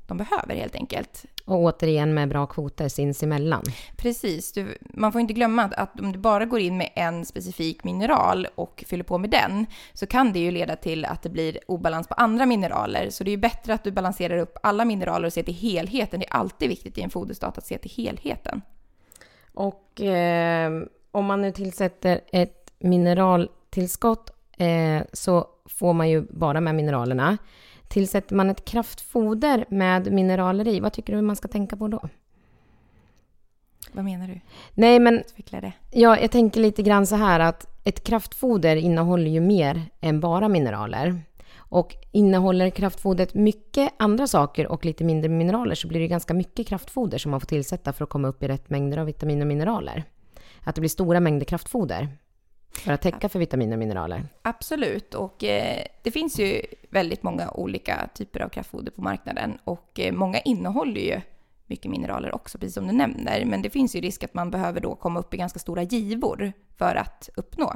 de 0.08 0.18
behöver 0.18 0.56
helt 0.56 0.76
enkelt. 0.76 1.26
Och 1.46 1.56
återigen 1.56 2.14
med 2.14 2.30
bra 2.30 2.46
kvoter 2.46 2.90
sinsemellan. 2.90 3.64
Precis, 3.98 4.52
du, 4.52 4.78
man 4.82 5.12
får 5.12 5.22
inte 5.22 5.34
glömma 5.34 5.64
att, 5.64 5.74
att 5.74 6.00
om 6.00 6.12
du 6.12 6.20
bara 6.20 6.46
går 6.46 6.60
in 6.60 6.78
med 6.78 6.90
en 6.96 7.26
specifik 7.26 7.84
mineral 7.84 8.48
och 8.56 8.84
fyller 8.88 9.04
på 9.04 9.18
med 9.18 9.30
den 9.30 9.66
så 9.94 10.08
kan 10.08 10.34
det 10.34 10.40
ju 10.40 10.52
leda 10.52 10.76
till 10.76 11.06
att 11.06 11.24
det 11.24 11.30
blir 11.30 11.60
obalans 11.68 12.08
på 12.08 12.14
andra 12.14 12.46
mineraler. 12.46 13.10
Så 13.10 13.24
det 13.24 13.30
är 13.30 13.36
ju 13.36 13.38
bättre 13.38 13.74
att 13.74 13.84
du 13.84 13.92
balanserar 13.92 14.38
upp 14.38 14.58
alla 14.64 14.86
mineraler 14.86 15.26
och 15.26 15.34
ser 15.34 15.44
till 15.44 15.54
helheten. 15.54 16.20
Det 16.20 16.26
är 16.26 16.34
alltid 16.34 16.70
viktigt 16.70 16.98
i 16.98 17.02
en 17.02 17.10
foderstat 17.10 17.58
att 17.58 17.66
se 17.66 17.78
till 17.78 17.92
helheten. 17.92 18.62
Och 19.54 20.02
eh, 20.02 20.72
om 21.12 21.26
man 21.26 21.42
nu 21.42 21.52
tillsätter 21.52 22.22
ett 22.32 22.74
mineraltillskott 22.80 24.30
eh, 24.58 25.02
så 25.14 25.48
får 25.66 25.94
man 25.94 26.10
ju 26.10 26.22
bara 26.22 26.62
med 26.62 26.76
mineralerna. 26.76 27.38
Tillsätter 27.88 28.36
man 28.36 28.50
ett 28.50 28.66
kraftfoder 28.66 29.66
med 29.70 30.12
mineraler 30.12 30.68
i, 30.68 30.80
vad 30.80 30.94
tycker 30.94 31.16
du 31.16 31.22
man 31.22 31.36
ska 31.36 31.48
tänka 31.48 31.78
på 31.78 31.88
då? 31.88 32.10
Vad 33.92 34.06
menar 34.06 34.28
du? 34.28 34.40
Nej, 34.74 35.00
men 35.00 35.20
Utveckla 35.20 35.62
det. 35.62 35.74
ja, 35.92 36.20
jag 36.20 36.32
tänker 36.32 36.62
lite 36.62 36.84
grann 36.84 37.08
så 37.08 37.16
här 37.16 37.40
att 37.40 37.68
ett 37.84 38.04
kraftfoder 38.04 38.76
innehåller 38.76 39.32
ju 39.32 39.40
mer 39.40 39.82
än 40.02 40.20
bara 40.20 40.48
mineraler. 40.48 41.22
Och 41.70 41.96
innehåller 42.12 42.70
kraftfodret 42.70 43.34
mycket 43.34 43.94
andra 43.98 44.28
saker 44.28 44.68
och 44.68 44.86
lite 44.86 45.04
mindre 45.04 45.30
mineraler 45.30 45.76
så 45.76 45.88
blir 45.88 46.00
det 46.00 46.08
ganska 46.08 46.34
mycket 46.34 46.68
kraftfoder 46.68 47.18
som 47.18 47.32
man 47.32 47.40
får 47.40 47.48
tillsätta 47.48 47.94
för 47.94 48.04
att 48.04 48.10
komma 48.10 48.28
upp 48.28 48.44
i 48.44 48.48
rätt 48.48 48.70
mängder 48.70 48.98
av 48.98 49.06
vitaminer 49.06 49.42
och 49.42 49.48
mineraler. 49.48 50.04
Att 50.64 50.76
det 50.76 50.82
blir 50.82 50.90
stora 50.90 51.20
mängder 51.20 51.46
kraftfoder 51.46 52.08
för 52.80 52.94
att 52.94 53.02
täcka 53.02 53.30
för 53.30 53.40
vitaminer 53.40 53.74
och 53.74 53.80
mineraler. 53.80 54.24
Absolut, 54.42 55.14
och 55.14 55.44
eh, 55.44 55.84
det 56.02 56.12
finns 56.12 56.40
ju 56.40 56.62
väldigt 56.90 57.24
många 57.24 57.52
olika 57.52 58.10
typer 58.14 58.40
av 58.40 58.50
kraftfoder 58.50 58.92
på 58.92 59.02
marknaden 59.02 59.58
och 59.64 60.00
eh, 60.00 60.14
många 60.14 60.40
innehåller 60.40 61.02
ju 61.02 61.22
mycket 61.68 61.92
mineraler 61.92 62.36
också, 62.36 62.58
precis 62.58 62.74
som 62.74 62.88
du 62.88 62.94
nämner. 62.94 63.46
Men 63.46 63.62
det 63.62 63.70
finns 63.70 63.96
ju 63.96 64.02
risk 64.02 64.24
att 64.24 64.34
man 64.34 64.52
behöver 64.52 64.82
då 64.82 64.96
komma 64.96 65.20
upp 65.20 65.34
i 65.34 65.38
ganska 65.38 65.60
stora 65.60 65.84
givor 65.84 66.54
för 66.78 66.96
att 66.96 67.30
uppnå 67.36 67.74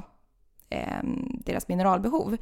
eh, 0.69 1.03
deras 1.45 1.67
mineralbehov. 1.67 2.37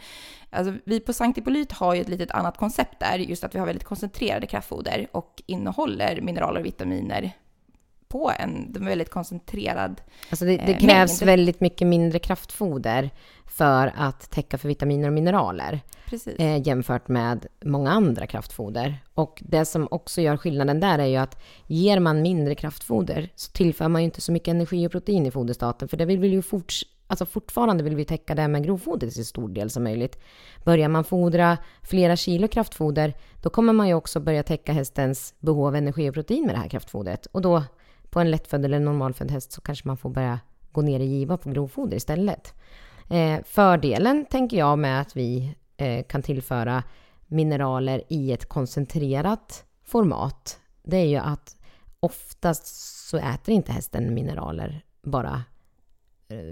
Alltså, 0.49 0.73
vi 0.85 0.99
på 0.99 1.13
Sankt 1.13 1.37
Hippolyt 1.37 1.71
har 1.71 1.95
ju 1.95 2.01
ett 2.01 2.09
litet 2.09 2.31
annat 2.31 2.57
koncept 2.57 2.99
där, 2.99 3.17
just 3.17 3.43
att 3.43 3.55
vi 3.55 3.59
har 3.59 3.65
väldigt 3.65 3.83
koncentrerade 3.83 4.47
kraftfoder 4.47 5.07
och 5.11 5.43
innehåller 5.45 6.21
mineraler 6.21 6.59
och 6.59 6.65
vitaminer 6.65 7.31
på 8.09 8.31
en 8.39 8.71
de 8.73 8.83
är 8.83 8.87
väldigt 8.89 9.09
koncentrerad 9.09 10.01
Alltså 10.29 10.45
det, 10.45 10.57
det 10.57 10.73
Eh, 10.73 10.79
krävs 10.79 11.21
mängd. 11.21 11.29
väldigt 11.29 11.59
mycket 11.59 11.87
mindre 11.87 12.19
kraftfoder 12.19 13.09
för 13.45 13.93
att 13.97 14.29
täcka 14.31 14.57
för 14.57 14.67
vitaminer 14.67 15.07
och 15.07 15.13
mineraler. 15.13 15.79
Eh, 16.37 16.67
jämfört 16.67 17.07
med 17.07 17.45
många 17.65 17.91
andra 17.91 18.27
kraftfoder. 18.27 18.97
Och 19.13 19.43
det 19.45 19.65
som 19.65 19.87
också 19.91 20.21
gör 20.21 20.37
skillnaden 20.37 20.79
där 20.79 20.99
är 20.99 21.05
ju 21.05 21.15
att 21.15 21.41
ger 21.67 21.99
man 21.99 22.21
mindre 22.21 22.55
kraftfoder 22.55 23.29
så 23.35 23.51
tillför 23.51 23.87
man 23.87 24.01
ju 24.01 24.05
inte 24.05 24.21
så 24.21 24.31
mycket 24.31 24.47
energi 24.47 24.87
och 24.87 24.91
protein 24.91 25.25
i 25.25 25.31
foderstaten, 25.31 25.87
för 25.87 25.97
det 25.97 26.05
vill 26.05 26.19
vi 26.19 26.27
ju 26.27 26.41
forts- 26.41 26.83
alltså 27.07 27.25
fortfarande 27.25 27.83
vill 27.83 27.95
vi 27.95 28.05
täcka 28.05 28.35
det 28.35 28.47
med 28.47 28.63
grovfoder 28.63 29.07
till 29.07 29.15
så 29.15 29.23
stor 29.23 29.49
del 29.49 29.69
som 29.69 29.83
möjligt. 29.83 30.19
Börjar 30.65 30.87
man 30.89 31.03
fodra 31.03 31.57
flera 31.83 32.15
kilo 32.15 32.47
kraftfoder, 32.47 33.13
då 33.41 33.49
kommer 33.49 33.73
man 33.73 33.87
ju 33.87 33.93
också 33.93 34.19
börja 34.19 34.43
täcka 34.43 34.73
hästens 34.73 35.33
behov 35.39 35.67
av 35.67 35.75
energi 35.75 36.09
och 36.09 36.13
protein 36.13 36.45
med 36.45 36.55
det 36.55 36.59
här 36.59 36.69
kraftfodret. 36.69 37.25
Och 37.25 37.41
då 37.41 37.63
på 38.09 38.19
en 38.19 38.31
lättfödd 38.31 38.65
eller 38.65 38.79
normalfödd 38.79 39.31
häst 39.31 39.51
så 39.51 39.61
kanske 39.61 39.87
man 39.87 39.97
får 39.97 40.09
börja 40.09 40.39
gå 40.71 40.81
ner 40.81 40.99
i 40.99 41.05
giva 41.05 41.37
på 41.37 41.49
grovfoder 41.49 41.97
istället. 41.97 42.53
Eh, 43.09 43.39
fördelen 43.45 44.25
tänker 44.25 44.57
jag 44.57 44.79
med 44.79 45.01
att 45.01 45.17
vi 45.17 45.55
eh, 45.77 46.03
kan 46.03 46.21
tillföra 46.21 46.83
mineraler 47.27 48.03
i 48.07 48.31
ett 48.31 48.49
koncentrerat 48.49 49.63
format, 49.85 50.59
det 50.83 50.97
är 50.97 51.05
ju 51.05 51.17
att 51.17 51.55
oftast 51.99 52.65
så 53.09 53.17
äter 53.17 53.53
inte 53.53 53.71
hästen 53.71 54.13
mineraler 54.13 54.81
bara 55.03 55.43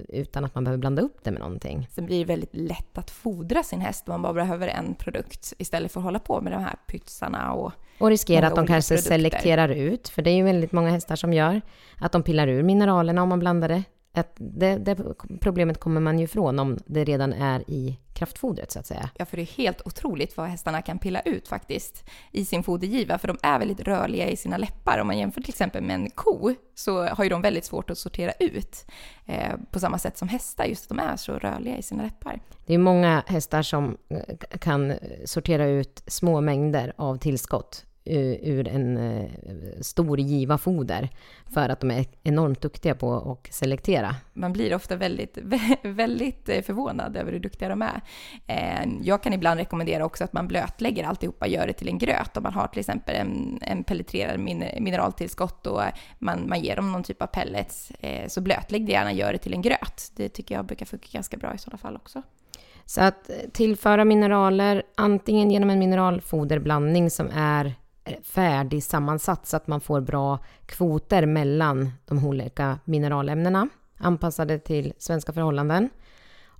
utan 0.09 0.45
att 0.45 0.55
man 0.55 0.63
behöver 0.63 0.79
blanda 0.79 1.01
upp 1.01 1.23
det 1.23 1.31
med 1.31 1.39
någonting. 1.39 1.87
Sen 1.91 2.05
blir 2.05 2.19
det 2.19 2.25
väldigt 2.25 2.55
lätt 2.55 2.97
att 2.97 3.11
fodra 3.11 3.63
sin 3.63 3.81
häst 3.81 4.03
om 4.07 4.11
man 4.11 4.21
bara 4.21 4.33
behöver 4.33 4.67
en 4.67 4.95
produkt 4.95 5.53
istället 5.57 5.91
för 5.91 5.99
att 5.99 6.03
hålla 6.03 6.19
på 6.19 6.41
med 6.41 6.53
de 6.53 6.63
här 6.63 6.75
pytsarna 6.87 7.53
och 7.53 7.71
Och 7.99 8.09
riskera 8.09 8.47
att 8.47 8.55
de 8.55 8.67
kanske 8.67 8.95
produkter. 8.95 9.09
selekterar 9.09 9.69
ut, 9.69 10.09
för 10.09 10.21
det 10.21 10.29
är 10.29 10.35
ju 10.35 10.43
väldigt 10.43 10.71
många 10.71 10.89
hästar 10.89 11.15
som 11.15 11.33
gör, 11.33 11.61
att 11.99 12.11
de 12.11 12.23
pillar 12.23 12.47
ur 12.47 12.63
mineralerna 12.63 13.23
om 13.23 13.29
man 13.29 13.39
blandar 13.39 13.69
det. 13.69 13.83
Att 14.17 14.33
det, 14.35 14.77
det 14.77 14.97
problemet 15.41 15.79
kommer 15.79 16.01
man 16.01 16.19
ju 16.19 16.25
ifrån 16.25 16.59
om 16.59 16.77
det 16.85 17.03
redan 17.03 17.33
är 17.33 17.69
i 17.69 17.97
kraftfodret 18.13 18.71
så 18.71 18.79
att 18.79 18.85
säga. 18.85 19.09
Ja, 19.15 19.25
för 19.25 19.37
det 19.37 19.43
är 19.43 19.57
helt 19.57 19.81
otroligt 19.85 20.37
vad 20.37 20.47
hästarna 20.47 20.81
kan 20.81 20.99
pilla 20.99 21.21
ut 21.21 21.47
faktiskt 21.47 22.03
i 22.31 22.45
sin 22.45 22.63
fodergiva, 22.63 23.17
för 23.17 23.27
de 23.27 23.37
är 23.43 23.59
väldigt 23.59 23.79
rörliga 23.79 24.29
i 24.29 24.37
sina 24.37 24.57
läppar. 24.57 24.99
Om 24.99 25.07
man 25.07 25.17
jämför 25.17 25.41
till 25.41 25.49
exempel 25.49 25.83
med 25.83 25.95
en 25.95 26.09
ko 26.09 26.53
så 26.75 27.03
har 27.07 27.23
ju 27.23 27.29
de 27.29 27.41
väldigt 27.41 27.65
svårt 27.65 27.89
att 27.89 27.97
sortera 27.97 28.31
ut 28.39 28.85
eh, 29.25 29.55
på 29.71 29.79
samma 29.79 29.97
sätt 29.97 30.17
som 30.17 30.27
hästar, 30.27 30.65
just 30.65 30.83
att 30.83 30.97
de 30.97 30.99
är 30.99 31.15
så 31.15 31.33
rörliga 31.33 31.77
i 31.77 31.83
sina 31.83 32.03
läppar. 32.03 32.39
Det 32.65 32.73
är 32.73 32.77
många 32.77 33.23
hästar 33.27 33.61
som 33.61 33.97
eh, 34.09 34.57
kan 34.59 34.93
sortera 35.25 35.65
ut 35.65 36.03
små 36.07 36.41
mängder 36.41 36.93
av 36.95 37.17
tillskott 37.17 37.85
ur 38.41 38.67
en 38.67 38.97
eh, 38.97 39.29
stor 39.81 40.19
giva 40.19 40.57
foder 40.57 41.09
för 41.53 41.69
att 41.69 41.79
de 41.79 41.91
är 41.91 42.05
enormt 42.23 42.61
duktiga 42.61 42.95
på 42.95 43.31
att 43.31 43.53
selektera. 43.53 44.15
Man 44.33 44.53
blir 44.53 44.75
ofta 44.75 44.95
väldigt, 44.95 45.37
vä- 45.37 45.77
väldigt 45.93 46.49
eh, 46.49 46.61
förvånad 46.61 47.17
över 47.17 47.31
hur 47.31 47.39
duktiga 47.39 47.69
de 47.69 47.81
är. 47.81 48.01
Eh, 48.47 48.89
Jag 49.01 49.23
kan 49.23 49.33
ibland 49.33 49.59
rekommendera 49.59 50.05
också 50.05 50.23
att 50.23 50.33
man 50.33 50.47
blötlägger 50.47 51.03
alltihopa, 51.03 51.47
gör 51.47 51.67
det 51.67 51.73
till 51.73 51.87
en 51.87 51.97
gröt. 51.97 52.37
Om 52.37 52.43
man 52.43 52.53
har 52.53 52.67
till 52.67 52.79
exempel 52.79 53.15
en, 53.15 53.59
en 53.61 53.83
pelletrerad 53.83 54.39
min- 54.39 54.63
mineraltillskott 54.79 55.67
och 55.67 55.81
man, 56.19 56.49
man 56.49 56.59
ger 56.59 56.75
dem 56.75 56.91
någon 56.91 57.03
typ 57.03 57.21
av 57.21 57.27
pellets, 57.27 57.91
eh, 57.99 58.27
så 58.27 58.41
blötlägg 58.41 58.85
det 58.85 58.91
gärna, 58.91 59.13
gör 59.13 59.31
det 59.31 59.37
till 59.37 59.53
en 59.53 59.61
gröt. 59.61 60.11
Det 60.15 60.29
tycker 60.29 60.55
jag 60.55 60.65
brukar 60.65 60.85
funka 60.85 61.07
ganska 61.11 61.37
bra 61.37 61.53
i 61.53 61.57
sådana 61.57 61.77
fall 61.77 61.95
också. 61.95 62.21
Så 62.85 63.01
att 63.01 63.29
eh, 63.29 63.35
tillföra 63.53 64.05
mineraler 64.05 64.83
antingen 64.95 65.51
genom 65.51 65.69
en 65.69 65.79
mineralfoderblandning 65.79 67.09
som 67.09 67.29
är 67.33 67.65
eh, 67.65 67.71
färdigsammansatt 68.23 69.45
så 69.45 69.57
att 69.57 69.67
man 69.67 69.81
får 69.81 70.01
bra 70.01 70.39
kvoter 70.65 71.25
mellan 71.25 71.91
de 72.05 72.25
olika 72.25 72.79
mineralämnena 72.85 73.69
anpassade 73.97 74.59
till 74.59 74.93
svenska 74.97 75.33
förhållanden. 75.33 75.89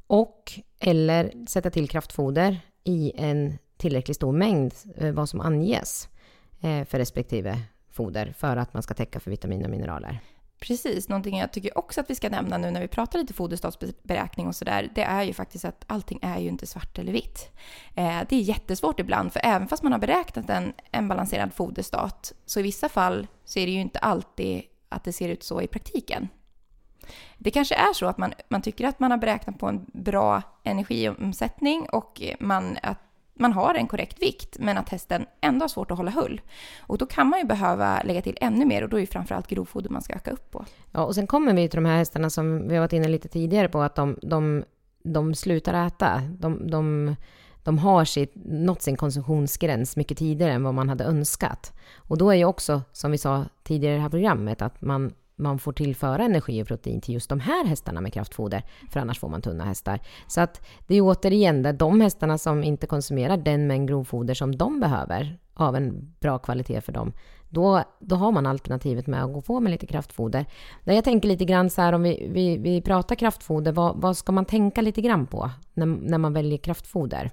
Och 0.07 0.59
eller 0.79 1.45
sätta 1.47 1.69
till 1.69 1.89
kraftfoder 1.89 2.59
i 2.83 3.11
en 3.15 3.57
tillräckligt 3.77 4.17
stor 4.17 4.31
mängd, 4.31 4.73
eh, 4.95 5.11
vad 5.11 5.29
som 5.29 5.41
anges 5.41 6.09
eh, 6.61 6.85
för 6.85 6.97
respektive 6.97 7.61
foder 7.91 8.33
för 8.37 8.57
att 8.57 8.73
man 8.73 8.83
ska 8.83 8.93
täcka 8.93 9.19
för 9.19 9.31
vitaminer 9.31 9.65
och 9.65 9.71
mineraler. 9.71 10.19
Precis, 10.59 11.09
någonting 11.09 11.37
jag 11.37 11.51
tycker 11.51 11.77
också 11.77 12.01
att 12.01 12.09
vi 12.09 12.15
ska 12.15 12.29
nämna 12.29 12.57
nu 12.57 12.71
när 12.71 12.81
vi 12.81 12.87
pratar 12.87 13.19
lite 13.19 13.33
foderstatsberäkning 13.33 14.47
och 14.47 14.55
sådär, 14.55 14.91
det 14.95 15.01
är 15.01 15.23
ju 15.23 15.33
faktiskt 15.33 15.65
att 15.65 15.85
allting 15.87 16.19
är 16.21 16.39
ju 16.39 16.47
inte 16.47 16.67
svart 16.67 16.99
eller 16.99 17.11
vitt. 17.11 17.51
Eh, 17.95 18.19
det 18.29 18.35
är 18.35 18.41
jättesvårt 18.41 18.99
ibland, 18.99 19.33
för 19.33 19.41
även 19.43 19.67
fast 19.67 19.83
man 19.83 19.91
har 19.91 19.99
beräknat 19.99 20.49
en, 20.49 20.73
en 20.91 21.07
balanserad 21.07 21.53
foderstat, 21.53 22.33
så 22.45 22.59
i 22.59 22.63
vissa 22.63 22.89
fall 22.89 23.27
så 23.45 23.59
är 23.59 23.65
det 23.65 23.71
ju 23.71 23.81
inte 23.81 23.99
alltid 23.99 24.63
att 24.89 25.03
det 25.03 25.13
ser 25.13 25.29
ut 25.29 25.43
så 25.43 25.61
i 25.61 25.67
praktiken. 25.67 26.27
Det 27.37 27.51
kanske 27.51 27.75
är 27.75 27.93
så 27.93 28.05
att 28.05 28.17
man, 28.17 28.33
man 28.49 28.61
tycker 28.61 28.87
att 28.87 28.99
man 28.99 29.11
har 29.11 29.17
beräknat 29.17 29.59
på 29.59 29.67
en 29.67 29.85
bra 29.93 30.41
energiomsättning 30.63 31.89
och 31.89 32.21
man, 32.39 32.77
att 32.83 32.99
man 33.39 33.53
har 33.53 33.75
en 33.75 33.87
korrekt 33.87 34.21
vikt, 34.21 34.57
men 34.59 34.77
att 34.77 34.89
hästen 34.89 35.25
ändå 35.41 35.63
har 35.63 35.67
svårt 35.67 35.91
att 35.91 35.97
hålla 35.97 36.11
hull. 36.11 36.41
Och 36.81 36.97
då 36.97 37.05
kan 37.05 37.27
man 37.27 37.39
ju 37.39 37.45
behöva 37.45 38.01
lägga 38.01 38.21
till 38.21 38.37
ännu 38.41 38.65
mer 38.65 38.83
och 38.83 38.89
då 38.89 38.97
är 38.97 39.01
det 39.01 39.07
framförallt 39.07 39.47
grovfoder 39.47 39.89
man 39.89 40.01
ska 40.01 40.13
öka 40.13 40.31
upp 40.31 40.51
på. 40.51 40.65
Ja, 40.91 41.03
och 41.03 41.15
sen 41.15 41.27
kommer 41.27 41.53
vi 41.53 41.69
till 41.69 41.77
de 41.77 41.85
här 41.85 41.97
hästarna 41.97 42.29
som 42.29 42.67
vi 42.67 42.75
har 42.75 42.81
varit 42.81 42.93
inne 42.93 43.07
lite 43.07 43.27
tidigare 43.27 43.69
på, 43.69 43.81
att 43.81 43.95
de, 43.95 44.17
de, 44.21 44.63
de 45.03 45.35
slutar 45.35 45.87
äta. 45.87 46.21
De, 46.39 46.69
de, 46.71 47.15
de 47.63 47.77
har 47.77 48.05
sitt, 48.05 48.31
nått 48.45 48.81
sin 48.81 48.97
konsumtionsgräns 48.97 49.95
mycket 49.95 50.17
tidigare 50.17 50.51
än 50.51 50.63
vad 50.63 50.73
man 50.73 50.89
hade 50.89 51.03
önskat. 51.03 51.73
Och 51.95 52.17
då 52.17 52.31
är 52.31 52.35
ju 52.35 52.45
också, 52.45 52.81
som 52.91 53.11
vi 53.11 53.17
sa 53.17 53.45
tidigare 53.63 53.93
i 53.93 53.97
det 53.97 54.01
här 54.01 54.09
programmet, 54.09 54.61
att 54.61 54.81
man, 54.81 55.13
man 55.37 55.59
får 55.59 55.73
tillföra 55.73 56.23
energi 56.23 56.63
och 56.63 56.67
protein 56.67 57.01
till 57.01 57.13
just 57.13 57.29
de 57.29 57.39
här 57.39 57.65
hästarna 57.65 58.01
med 58.01 58.13
kraftfoder, 58.13 58.63
för 58.89 58.99
annars 58.99 59.19
får 59.19 59.29
man 59.29 59.41
tunna 59.41 59.65
hästar. 59.65 59.99
Så 60.27 60.41
att 60.41 60.67
det 60.87 60.95
är 60.95 61.01
återigen 61.01 61.61
där 61.61 61.73
de 61.73 62.01
hästarna 62.01 62.37
som 62.37 62.63
inte 62.63 62.87
konsumerar 62.87 63.37
den 63.37 63.67
mängd 63.67 63.89
grovfoder 63.89 64.33
som 64.33 64.55
de 64.55 64.79
behöver, 64.79 65.39
av 65.53 65.75
en 65.75 66.15
bra 66.19 66.39
kvalitet 66.39 66.81
för 66.81 66.91
dem, 66.91 67.13
då, 67.49 67.83
då 67.99 68.15
har 68.15 68.31
man 68.31 68.45
alternativet 68.45 69.07
med 69.07 69.23
att 69.23 69.33
gå 69.33 69.41
på 69.41 69.59
med 69.59 69.71
lite 69.71 69.87
kraftfoder. 69.87 70.45
Där 70.83 70.93
jag 70.93 71.03
tänker 71.03 71.27
lite 71.27 71.45
grann 71.45 71.69
så 71.69 71.81
här, 71.81 71.93
om 71.93 72.03
vi, 72.03 72.29
vi, 72.31 72.57
vi 72.57 72.81
pratar 72.81 73.15
kraftfoder, 73.15 73.71
vad, 73.71 74.01
vad 74.01 74.17
ska 74.17 74.31
man 74.31 74.45
tänka 74.45 74.81
lite 74.81 75.01
grann 75.01 75.27
på 75.27 75.49
när, 75.73 75.85
när 75.85 76.17
man 76.17 76.33
väljer 76.33 76.57
kraftfoder? 76.57 77.31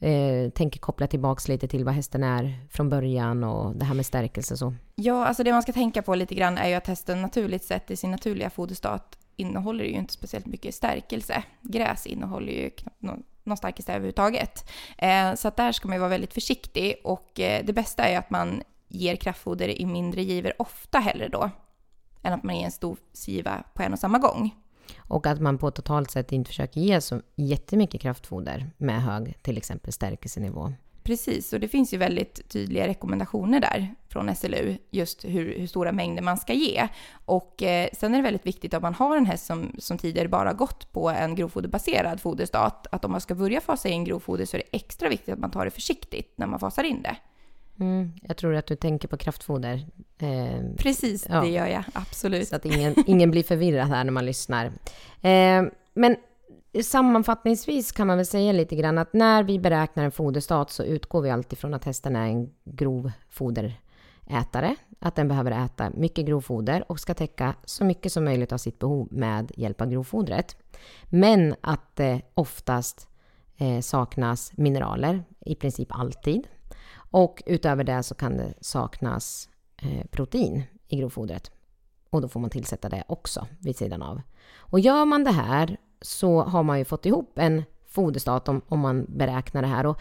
Eh, 0.00 0.50
tänker 0.50 0.80
koppla 0.80 1.06
tillbaks 1.06 1.48
lite 1.48 1.68
till 1.68 1.84
vad 1.84 1.94
hästen 1.94 2.22
är 2.22 2.54
från 2.70 2.88
början 2.88 3.44
och 3.44 3.76
det 3.76 3.84
här 3.84 3.94
med 3.94 4.06
stärkelse 4.06 4.54
och 4.54 4.58
så. 4.58 4.74
Ja, 4.94 5.26
alltså 5.26 5.44
det 5.44 5.52
man 5.52 5.62
ska 5.62 5.72
tänka 5.72 6.02
på 6.02 6.14
lite 6.14 6.34
grann 6.34 6.58
är 6.58 6.68
ju 6.68 6.74
att 6.74 6.86
hästen 6.86 7.22
naturligt 7.22 7.64
sett 7.64 7.90
i 7.90 7.96
sin 7.96 8.10
naturliga 8.10 8.50
foderstat 8.50 9.18
innehåller 9.36 9.84
ju 9.84 9.90
inte 9.90 10.12
speciellt 10.12 10.46
mycket 10.46 10.74
stärkelse. 10.74 11.42
Gräs 11.62 12.06
innehåller 12.06 12.52
ju 12.52 12.70
knappt 12.70 13.02
någon, 13.02 13.22
någon 13.44 13.56
stärkelse 13.56 13.92
överhuvudtaget. 13.92 14.70
Eh, 14.98 15.34
så 15.34 15.48
att 15.48 15.56
där 15.56 15.72
ska 15.72 15.88
man 15.88 15.94
ju 15.94 16.00
vara 16.00 16.10
väldigt 16.10 16.34
försiktig 16.34 16.94
och 17.04 17.40
eh, 17.40 17.64
det 17.64 17.72
bästa 17.72 18.04
är 18.04 18.10
ju 18.10 18.16
att 18.16 18.30
man 18.30 18.62
ger 18.88 19.16
kraftfoder 19.16 19.80
i 19.80 19.86
mindre 19.86 20.22
givor 20.22 20.52
ofta 20.58 20.98
hellre 20.98 21.28
då 21.28 21.50
än 22.22 22.32
att 22.32 22.42
man 22.42 22.56
ger 22.56 22.64
en 22.64 22.72
stor 22.72 22.98
giva 23.26 23.62
på 23.74 23.82
en 23.82 23.92
och 23.92 23.98
samma 23.98 24.18
gång. 24.18 24.54
Och 24.98 25.26
att 25.26 25.40
man 25.40 25.58
på 25.58 25.70
totalt 25.70 26.10
sätt 26.10 26.32
inte 26.32 26.48
försöker 26.48 26.80
ge 26.80 27.00
så 27.00 27.20
jättemycket 27.34 28.00
kraftfoder 28.00 28.70
med 28.76 29.02
hög 29.02 29.42
till 29.42 29.56
exempel 29.56 29.92
stärkelsenivå. 29.92 30.72
Precis, 31.06 31.52
och 31.52 31.60
det 31.60 31.68
finns 31.68 31.94
ju 31.94 31.98
väldigt 31.98 32.48
tydliga 32.48 32.86
rekommendationer 32.86 33.60
där 33.60 33.94
från 34.08 34.36
SLU, 34.36 34.76
just 34.90 35.24
hur, 35.24 35.58
hur 35.58 35.66
stora 35.66 35.92
mängder 35.92 36.22
man 36.22 36.36
ska 36.36 36.52
ge. 36.52 36.88
Och 37.24 37.62
eh, 37.62 37.88
sen 37.92 38.14
är 38.14 38.18
det 38.18 38.22
väldigt 38.22 38.46
viktigt 38.46 38.74
om 38.74 38.82
man 38.82 38.94
har 38.94 39.16
en 39.16 39.26
häst 39.26 39.46
som, 39.46 39.72
som 39.78 39.98
tidigare 39.98 40.28
bara 40.28 40.52
gått 40.52 40.92
på 40.92 41.10
en 41.10 41.34
grovfoderbaserad 41.34 42.20
foderstat, 42.20 42.86
att 42.90 43.04
om 43.04 43.12
man 43.12 43.20
ska 43.20 43.34
börja 43.34 43.60
fasa 43.60 43.88
in 43.88 44.04
grovfoder 44.04 44.44
så 44.44 44.56
är 44.56 44.58
det 44.58 44.76
extra 44.76 45.08
viktigt 45.08 45.34
att 45.34 45.38
man 45.38 45.50
tar 45.50 45.64
det 45.64 45.70
försiktigt 45.70 46.32
när 46.36 46.46
man 46.46 46.60
fasar 46.60 46.84
in 46.84 47.02
det. 47.02 47.16
Mm, 47.80 48.12
jag 48.22 48.36
tror 48.36 48.54
att 48.54 48.66
du 48.66 48.76
tänker 48.76 49.08
på 49.08 49.16
kraftfoder. 49.16 49.86
Eh, 50.18 50.60
Precis, 50.78 51.26
Ja. 51.30 51.40
det 51.40 51.48
gör 51.48 51.66
jag 51.66 51.84
absolut. 51.92 52.48
Så 52.48 52.56
att 52.56 52.64
ingen, 52.64 52.94
ingen 53.06 53.30
blir 53.30 53.42
förvirrad 53.42 53.88
här 53.88 54.04
när 54.04 54.12
man 54.12 54.26
lyssnar. 54.26 54.66
Eh, 55.22 55.62
men 55.94 56.16
sammanfattningsvis 56.82 57.92
kan 57.92 58.06
man 58.06 58.16
väl 58.16 58.26
säga 58.26 58.52
lite 58.52 58.76
grann 58.76 58.98
att 58.98 59.12
när 59.12 59.42
vi 59.42 59.58
beräknar 59.58 60.04
en 60.04 60.10
foderstat 60.12 60.70
så 60.70 60.84
utgår 60.84 61.22
vi 61.22 61.30
alltid 61.30 61.58
från 61.58 61.74
att 61.74 61.84
hästen 61.84 62.16
är 62.16 62.26
en 62.26 62.50
grov 62.64 63.12
foderätare. 63.30 64.76
Att 65.00 65.14
den 65.14 65.28
behöver 65.28 65.64
äta 65.64 65.90
mycket 65.90 66.26
grovfoder 66.26 66.84
och 66.92 67.00
ska 67.00 67.14
täcka 67.14 67.54
så 67.64 67.84
mycket 67.84 68.12
som 68.12 68.24
möjligt 68.24 68.52
av 68.52 68.58
sitt 68.58 68.78
behov 68.78 69.08
med 69.10 69.52
hjälp 69.56 69.80
av 69.80 69.90
grovfodret. 69.90 70.56
Men 71.04 71.54
att 71.60 71.96
det 71.96 72.20
oftast 72.34 73.08
eh, 73.56 73.80
saknas 73.80 74.52
mineraler, 74.56 75.24
i 75.40 75.54
princip 75.54 75.88
alltid. 75.90 76.48
Och 77.10 77.42
utöver 77.46 77.84
det 77.84 78.02
så 78.02 78.14
kan 78.14 78.36
det 78.36 78.54
saknas 78.60 79.48
eh, 79.76 80.06
protein 80.10 80.62
i 80.88 80.96
grovfodret. 80.96 81.50
Och 82.10 82.20
då 82.20 82.28
får 82.28 82.40
man 82.40 82.50
tillsätta 82.50 82.88
det 82.88 83.04
också 83.08 83.46
vid 83.58 83.76
sidan 83.76 84.02
av. 84.02 84.20
Och 84.56 84.80
gör 84.80 85.04
man 85.04 85.24
det 85.24 85.30
här 85.30 85.76
så 86.00 86.42
har 86.42 86.62
man 86.62 86.78
ju 86.78 86.84
fått 86.84 87.06
ihop 87.06 87.38
en 87.38 87.62
foderstat 87.88 88.48
om, 88.48 88.62
om 88.68 88.80
man 88.80 89.06
beräknar 89.08 89.62
det 89.62 89.68
här. 89.68 89.86
Och 89.86 90.00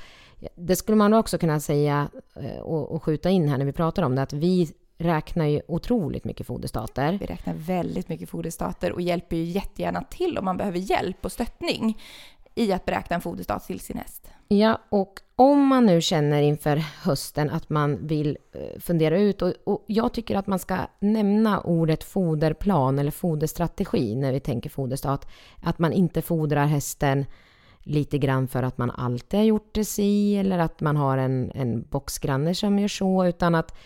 det 0.55 0.75
skulle 0.75 0.95
man 0.95 1.13
också 1.13 1.37
kunna 1.37 1.59
säga 1.59 2.09
eh, 2.35 2.59
och, 2.59 2.91
och 2.91 3.03
skjuta 3.03 3.29
in 3.29 3.47
här 3.47 3.57
när 3.57 3.65
vi 3.65 3.73
pratar 3.73 4.03
om 4.03 4.15
det, 4.15 4.21
att 4.21 4.33
vi 4.33 4.73
räknar 4.97 5.45
ju 5.45 5.61
otroligt 5.67 6.23
mycket 6.23 6.47
foderstater. 6.47 7.17
Vi 7.19 7.25
räknar 7.25 7.53
väldigt 7.53 8.09
mycket 8.09 8.29
foderstater 8.29 8.91
och 8.91 9.01
hjälper 9.01 9.35
ju 9.35 9.43
jättegärna 9.43 10.01
till 10.01 10.37
om 10.37 10.45
man 10.45 10.57
behöver 10.57 10.79
hjälp 10.79 11.25
och 11.25 11.31
stöttning 11.31 12.01
i 12.55 12.71
att 12.71 12.85
beräkna 12.85 13.15
en 13.15 13.21
foderstat 13.21 13.67
till 13.67 13.79
sin 13.79 13.97
häst. 13.97 14.29
Ja, 14.47 14.81
och 14.89 15.19
om 15.35 15.67
man 15.67 15.85
nu 15.85 16.01
känner 16.01 16.41
inför 16.41 16.75
hösten 17.03 17.49
att 17.49 17.69
man 17.69 18.07
vill 18.07 18.37
eh, 18.53 18.79
fundera 18.79 19.19
ut, 19.19 19.41
och, 19.41 19.53
och 19.63 19.83
jag 19.87 20.13
tycker 20.13 20.35
att 20.35 20.47
man 20.47 20.59
ska 20.59 20.77
nämna 20.99 21.61
ordet 21.61 22.03
foderplan 22.03 22.99
eller 22.99 23.11
foderstrategi 23.11 24.15
när 24.15 24.33
vi 24.33 24.39
tänker 24.39 24.69
foderstat, 24.69 25.27
att 25.61 25.79
man 25.79 25.93
inte 25.93 26.21
fodrar 26.21 26.65
hästen 26.65 27.25
lite 27.79 28.17
grann 28.17 28.47
för 28.47 28.63
att 28.63 28.77
man 28.77 28.91
alltid 28.91 29.39
har 29.39 29.45
gjort 29.45 29.69
det 29.75 29.85
si 29.85 30.37
eller 30.37 30.59
att 30.59 30.81
man 30.81 30.97
har 30.97 31.17
en, 31.17 31.51
en 31.55 31.81
boxgranne 31.81 32.55
som 32.55 32.79
gör 32.79 32.87
så, 32.87 33.25
utan 33.25 33.55
att 33.55 33.77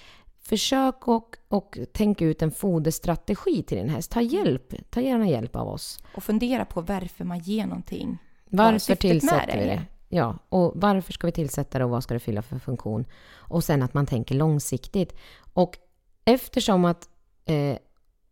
försök 0.41 1.07
och, 1.07 1.37
och 1.47 1.77
tänk 1.93 2.21
ut 2.21 2.41
en 2.41 2.51
foderstrategi 2.51 3.63
till 3.63 3.77
din 3.77 3.89
häst. 3.89 4.11
Ta 4.11 4.21
hjälp, 4.21 4.73
ta 4.89 5.01
gärna 5.01 5.27
hjälp 5.27 5.55
av 5.55 5.67
oss. 5.67 6.03
Och 6.15 6.23
fundera 6.23 6.65
på 6.65 6.81
varför 6.81 7.25
man 7.25 7.39
ger 7.39 7.65
någonting. 7.65 8.17
Varför 8.49 8.95
tillsätter 8.95 9.59
vi 9.59 9.65
det. 9.65 9.85
Ja, 10.09 10.37
och 10.49 10.71
varför 10.75 11.13
ska 11.13 11.27
vi 11.27 11.31
tillsätta 11.31 11.79
det 11.79 11.85
och 11.85 11.89
vad 11.89 12.03
ska 12.03 12.13
det 12.13 12.19
fylla 12.19 12.41
för 12.41 12.59
funktion? 12.59 13.05
Och 13.35 13.63
sen 13.63 13.83
att 13.83 13.93
man 13.93 14.05
tänker 14.05 14.35
långsiktigt. 14.35 15.15
Och 15.53 15.77
eftersom 16.25 16.85
att, 16.85 17.09
eh, 17.45 17.77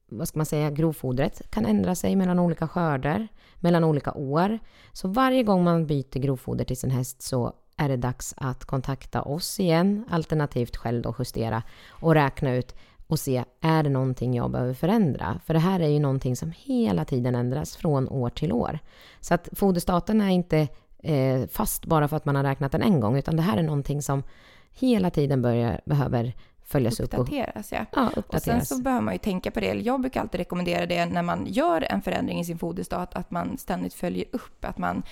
vad 0.10 0.27
ska 0.27 0.39
man 0.39 0.45
säga, 0.45 0.69
grovfodret 0.69 1.41
kan 1.51 1.65
ändra 1.65 1.95
sig 1.95 2.15
mellan 2.15 2.39
olika 2.39 2.67
skörder, 2.67 3.27
mellan 3.56 3.84
olika 3.84 4.13
år. 4.13 4.60
Så 4.91 5.08
varje 5.08 5.43
gång 5.43 5.63
man 5.63 5.88
byter 5.88 6.19
grovfoder 6.19 6.65
till 6.65 6.77
sin 6.77 6.91
häst 6.91 7.21
så 7.21 7.53
är 7.77 7.89
det 7.89 7.97
dags 7.97 8.34
att 8.38 8.65
kontakta 8.65 9.21
oss 9.21 9.60
igen, 9.60 10.06
alternativt 10.10 10.77
själv 10.77 11.01
då 11.01 11.15
justera 11.19 11.63
och 11.89 12.13
räkna 12.13 12.56
ut 12.56 12.75
och 13.08 13.20
se, 13.20 13.43
är 13.62 13.84
det 13.84 13.89
någonting 13.89 14.34
jag 14.34 14.52
behöver 14.52 14.74
förändra? 14.74 15.39
För 15.46 15.54
det 15.54 15.60
här 15.60 15.80
är 15.80 15.88
ju 15.88 16.00
någonting 16.00 16.36
som 16.36 16.54
hela 16.56 17.06
tiden 17.06 17.36
ändras 17.36 17.76
från 17.76 18.10
år 18.10 18.30
till 18.30 18.52
år. 18.52 18.80
Så 19.20 19.34
att 19.34 19.50
foderstaten 19.52 20.22
är 20.22 20.30
inte 20.30 20.67
eh, 21.04 21.48
fast 21.48 21.86
bara 21.86 22.08
för 22.08 22.17
att 22.17 22.26
man 22.26 22.36
har 22.36 22.43
räknat 22.43 22.72
den 22.72 22.82
en 22.82 23.00
gång, 23.00 23.17
utan 23.17 23.36
det 23.36 23.41
här 23.41 23.58
är 23.58 23.63
någonting 23.63 24.02
som 24.02 24.24
hela 24.72 25.10
tiden 25.10 25.41
börjar, 25.41 25.82
behöver 25.86 26.34
följas 26.65 27.00
upp 27.00 27.13
och 27.13 27.20
Uppdateras, 27.20 27.72
ja. 27.72 27.86
ja, 27.91 28.08
Och 28.08 28.13
sen 28.13 28.20
uppdateras. 28.20 28.67
så 28.67 28.82
behöver 28.82 29.04
man 29.04 29.13
ju 29.13 29.17
tänka 29.17 29.52
på 29.52 29.60
det, 29.60 29.74
jag 29.74 30.02
brukar 30.02 30.22
alltid 30.22 30.39
rekommendera 30.39 30.86
det 30.86 31.06
när 31.06 31.24
man 31.24 31.46
gör 31.48 31.82
en 31.89 32.02
förändring 32.02 32.39
i 32.39 32.46
sin 32.46 32.58
foderstat, 32.58 33.13
att 33.13 33.32
man 33.32 33.58
ständigt 33.58 33.93
följer 33.93 34.26
upp, 34.32 34.65
att 34.65 34.78
man 34.78 35.04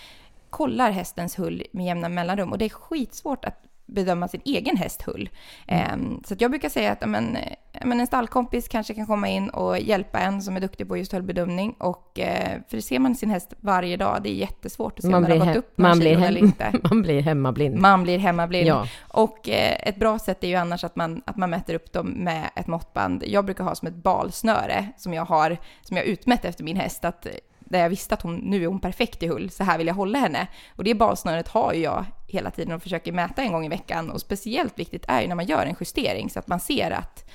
kollar 0.49 0.91
hästens 0.91 1.39
hull 1.39 1.63
med 1.71 1.85
jämna 1.85 2.09
mellanrum. 2.09 2.51
Och 2.51 2.57
det 2.57 2.65
är 2.65 2.69
skitsvårt 2.69 3.45
att 3.45 3.63
bedöma 3.85 4.27
sin 4.27 4.41
egen 4.45 4.77
häst 4.77 5.01
hull. 5.01 5.29
Ehm, 5.67 6.21
så 6.25 6.35
jag 6.39 6.51
brukar 6.51 6.69
säga 6.69 6.91
att 6.91 7.09
men, 7.09 7.37
men 7.83 7.99
en 7.99 8.07
stallkompis 8.07 8.67
kanske 8.67 8.93
kan 8.93 9.05
komma 9.05 9.27
in 9.27 9.49
och 9.49 9.79
hjälpa 9.79 10.19
en 10.19 10.41
som 10.41 10.55
är 10.55 10.59
duktig 10.59 10.87
på 10.87 10.97
just 10.97 11.11
hullbedömning. 11.11 11.75
Och, 11.79 12.19
eh, 12.19 12.61
för 12.67 12.79
ser 12.79 12.99
man 12.99 13.15
sin 13.15 13.29
häst 13.29 13.53
varje 13.59 13.97
dag, 13.97 14.23
det 14.23 14.29
är 14.29 14.33
jättesvårt 14.33 14.99
att 14.99 15.05
se 15.05 15.13
om 15.13 15.23
den 15.23 15.41
har 15.41 15.47
gått 15.47 15.55
upp 15.55 15.77
man, 15.77 15.99
blir 15.99 16.23
eller 16.23 16.39
inte. 16.39 16.73
man 16.89 17.01
blir 17.01 17.21
hemmablind. 17.21 17.75
Man 17.79 18.03
blir 18.03 18.17
hemmablind. 18.17 18.67
Ja. 18.67 18.87
Och 19.07 19.49
eh, 19.49 19.77
ett 19.89 19.95
bra 19.95 20.19
sätt 20.19 20.43
är 20.43 20.47
ju 20.47 20.55
annars 20.55 20.83
att 20.83 20.95
man, 20.95 21.21
att 21.25 21.37
man 21.37 21.49
mäter 21.49 21.73
upp 21.73 21.93
dem 21.93 22.07
med 22.07 22.49
ett 22.55 22.67
måttband. 22.67 23.23
Jag 23.27 23.45
brukar 23.45 23.63
ha 23.63 23.75
som 23.75 23.87
ett 23.87 23.95
balsnöre 23.95 24.87
som 24.97 25.13
jag 25.13 25.25
har, 25.25 25.57
som 25.81 25.97
jag 25.97 26.05
utmätt 26.05 26.45
efter 26.45 26.63
min 26.63 26.77
häst. 26.77 27.05
Att, 27.05 27.27
där 27.65 27.79
jag 27.79 27.89
visste 27.89 28.13
att 28.13 28.21
hon, 28.21 28.35
nu 28.35 28.63
är 28.63 28.67
hon 28.67 28.79
perfekt 28.79 29.23
i 29.23 29.27
hull, 29.27 29.49
så 29.49 29.63
här 29.63 29.77
vill 29.77 29.87
jag 29.87 29.93
hålla 29.93 30.19
henne. 30.19 30.47
Och 30.75 30.83
det 30.83 30.93
balsnöret 30.95 31.47
har 31.47 31.73
ju 31.73 31.81
jag 31.81 32.05
hela 32.27 32.51
tiden 32.51 32.73
och 32.73 32.83
försöker 32.83 33.11
mäta 33.11 33.41
en 33.41 33.51
gång 33.51 33.65
i 33.65 33.69
veckan. 33.69 34.09
Och 34.11 34.21
speciellt 34.21 34.79
viktigt 34.79 35.05
är 35.07 35.21
ju 35.21 35.27
när 35.27 35.35
man 35.35 35.45
gör 35.45 35.65
en 35.65 35.75
justering 35.79 36.29
så 36.29 36.39
att 36.39 36.47
man 36.47 36.59
ser 36.59 36.91
att, 36.91 37.25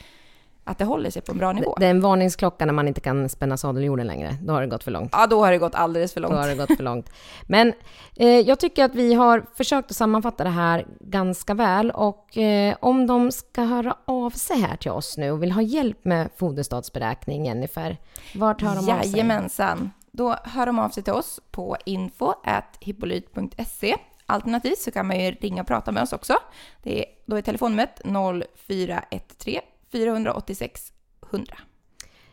att 0.64 0.78
det 0.78 0.84
håller 0.84 1.10
sig 1.10 1.22
på 1.22 1.32
en 1.32 1.38
bra 1.38 1.52
nivå. 1.52 1.76
Det 1.78 1.86
är 1.86 1.90
en 1.90 2.00
varningsklocka 2.00 2.66
när 2.66 2.72
man 2.72 2.88
inte 2.88 3.00
kan 3.00 3.28
spänna 3.28 3.56
sadeljorden 3.56 4.06
längre. 4.06 4.36
Då 4.42 4.52
har 4.52 4.60
det 4.60 4.66
gått 4.66 4.84
för 4.84 4.90
långt. 4.90 5.10
Ja, 5.12 5.26
då 5.26 5.44
har 5.44 5.52
det 5.52 5.58
gått 5.58 5.74
alldeles 5.74 6.12
för 6.14 6.20
Då 6.20 6.28
långt. 6.28 6.40
har 6.40 6.48
det 6.48 6.54
gått 6.54 6.76
för 6.76 6.82
långt. 6.84 7.10
Men 7.46 7.72
eh, 8.16 8.28
jag 8.28 8.58
tycker 8.60 8.84
att 8.84 8.94
vi 8.94 9.14
har 9.14 9.44
försökt 9.54 9.90
att 9.90 9.96
sammanfatta 9.96 10.44
det 10.44 10.50
här 10.50 10.86
ganska 11.00 11.54
väl 11.54 11.90
och 11.90 12.38
eh, 12.38 12.76
om 12.80 13.06
de 13.06 13.32
ska 13.32 13.62
höra 13.62 13.96
av 14.04 14.30
sig 14.30 14.60
här 14.60 14.76
till 14.76 14.90
oss 14.90 15.16
nu 15.16 15.30
och 15.30 15.42
vill 15.42 15.52
ha 15.52 15.62
hjälp 15.62 16.04
med 16.04 16.28
foderstadsberäkning, 16.36 17.46
Jennifer, 17.46 17.96
vart 18.34 18.62
hör 18.62 18.74
de 18.74 18.78
av 18.78 19.00
sig? 19.02 19.10
Jajamensan. 19.10 19.90
Då 20.12 20.36
hör 20.44 20.66
de 20.66 20.78
av 20.78 20.88
sig 20.88 21.02
till 21.02 21.12
oss 21.12 21.40
på 21.50 21.76
info.hippolyt.se. 21.84 23.96
Alternativt 24.26 24.78
så 24.78 24.90
kan 24.90 25.06
man 25.06 25.20
ju 25.20 25.30
ringa 25.30 25.62
och 25.62 25.68
prata 25.68 25.92
med 25.92 26.02
oss 26.02 26.12
också. 26.12 26.34
Det 26.82 26.98
är, 26.98 27.04
då 27.26 27.36
är 27.36 27.42
telefonnumret 27.42 28.00
0413 28.04 29.54
486 29.92 30.92
100. 31.30 31.56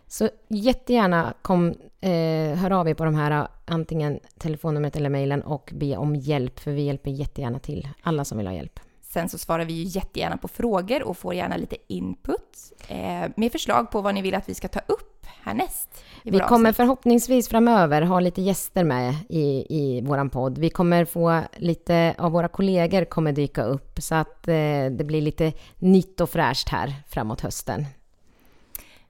Så 0.07 0.29
jättegärna 0.47 1.33
kom, 1.41 1.73
eh, 2.01 2.55
hör 2.55 2.71
av 2.71 2.89
er 2.89 2.93
på 2.93 3.05
de 3.05 3.15
här 3.15 3.47
antingen 3.65 4.19
telefonnumret 4.37 4.95
eller 4.95 5.09
mejlen 5.09 5.41
och 5.41 5.69
be 5.73 5.97
om 5.97 6.15
hjälp, 6.15 6.59
för 6.59 6.71
vi 6.71 6.81
hjälper 6.81 7.11
jättegärna 7.11 7.59
till 7.59 7.89
alla 8.01 8.25
som 8.25 8.37
vill 8.37 8.47
ha 8.47 8.53
hjälp. 8.53 8.79
Sen 9.09 9.29
så 9.29 9.37
svarar 9.37 9.65
vi 9.65 9.73
ju 9.73 9.83
jättegärna 9.83 10.37
på 10.37 10.47
frågor 10.47 11.03
och 11.03 11.17
får 11.17 11.33
gärna 11.33 11.57
lite 11.57 11.75
input 11.87 12.73
eh, 12.87 13.31
med 13.35 13.51
förslag 13.51 13.91
på 13.91 14.01
vad 14.01 14.13
ni 14.13 14.21
vill 14.21 14.35
att 14.35 14.49
vi 14.49 14.53
ska 14.53 14.67
ta 14.67 14.79
upp 14.87 15.25
härnäst. 15.43 16.03
Vi 16.23 16.39
kommer 16.39 16.69
avsnitt. 16.69 16.75
förhoppningsvis 16.75 17.49
framöver 17.49 18.01
ha 18.01 18.19
lite 18.19 18.41
gäster 18.41 18.83
med 18.83 19.15
i, 19.29 19.65
i 19.69 20.01
våran 20.01 20.29
podd. 20.29 20.57
Vi 20.57 20.69
kommer 20.69 21.05
få 21.05 21.41
lite 21.57 22.15
av 22.17 22.31
våra 22.31 22.47
kollegor 22.47 23.05
kommer 23.05 23.31
dyka 23.31 23.63
upp 23.63 23.99
så 24.01 24.15
att 24.15 24.47
eh, 24.47 24.53
det 24.91 25.05
blir 25.05 25.21
lite 25.21 25.53
nytt 25.77 26.21
och 26.21 26.29
fräscht 26.29 26.69
här 26.69 26.93
framåt 27.09 27.41
hösten. 27.41 27.85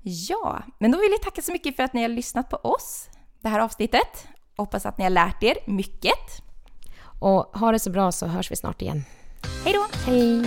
Ja, 0.01 0.63
men 0.79 0.91
då 0.91 0.97
vill 0.97 1.11
jag 1.11 1.21
tacka 1.21 1.41
så 1.41 1.51
mycket 1.51 1.75
för 1.75 1.83
att 1.83 1.93
ni 1.93 2.01
har 2.01 2.09
lyssnat 2.09 2.49
på 2.49 2.57
oss, 2.57 3.09
det 3.41 3.49
här 3.49 3.59
avsnittet. 3.59 4.27
Hoppas 4.57 4.85
att 4.85 4.97
ni 4.97 5.03
har 5.03 5.11
lärt 5.11 5.43
er 5.43 5.57
mycket. 5.65 6.41
Och 7.19 7.57
ha 7.59 7.71
det 7.71 7.79
så 7.79 7.89
bra 7.89 8.11
så 8.11 8.25
hörs 8.25 8.51
vi 8.51 8.55
snart 8.55 8.81
igen. 8.81 9.03
Hej 9.63 9.73
då! 9.73 9.85
Hej! 10.05 10.41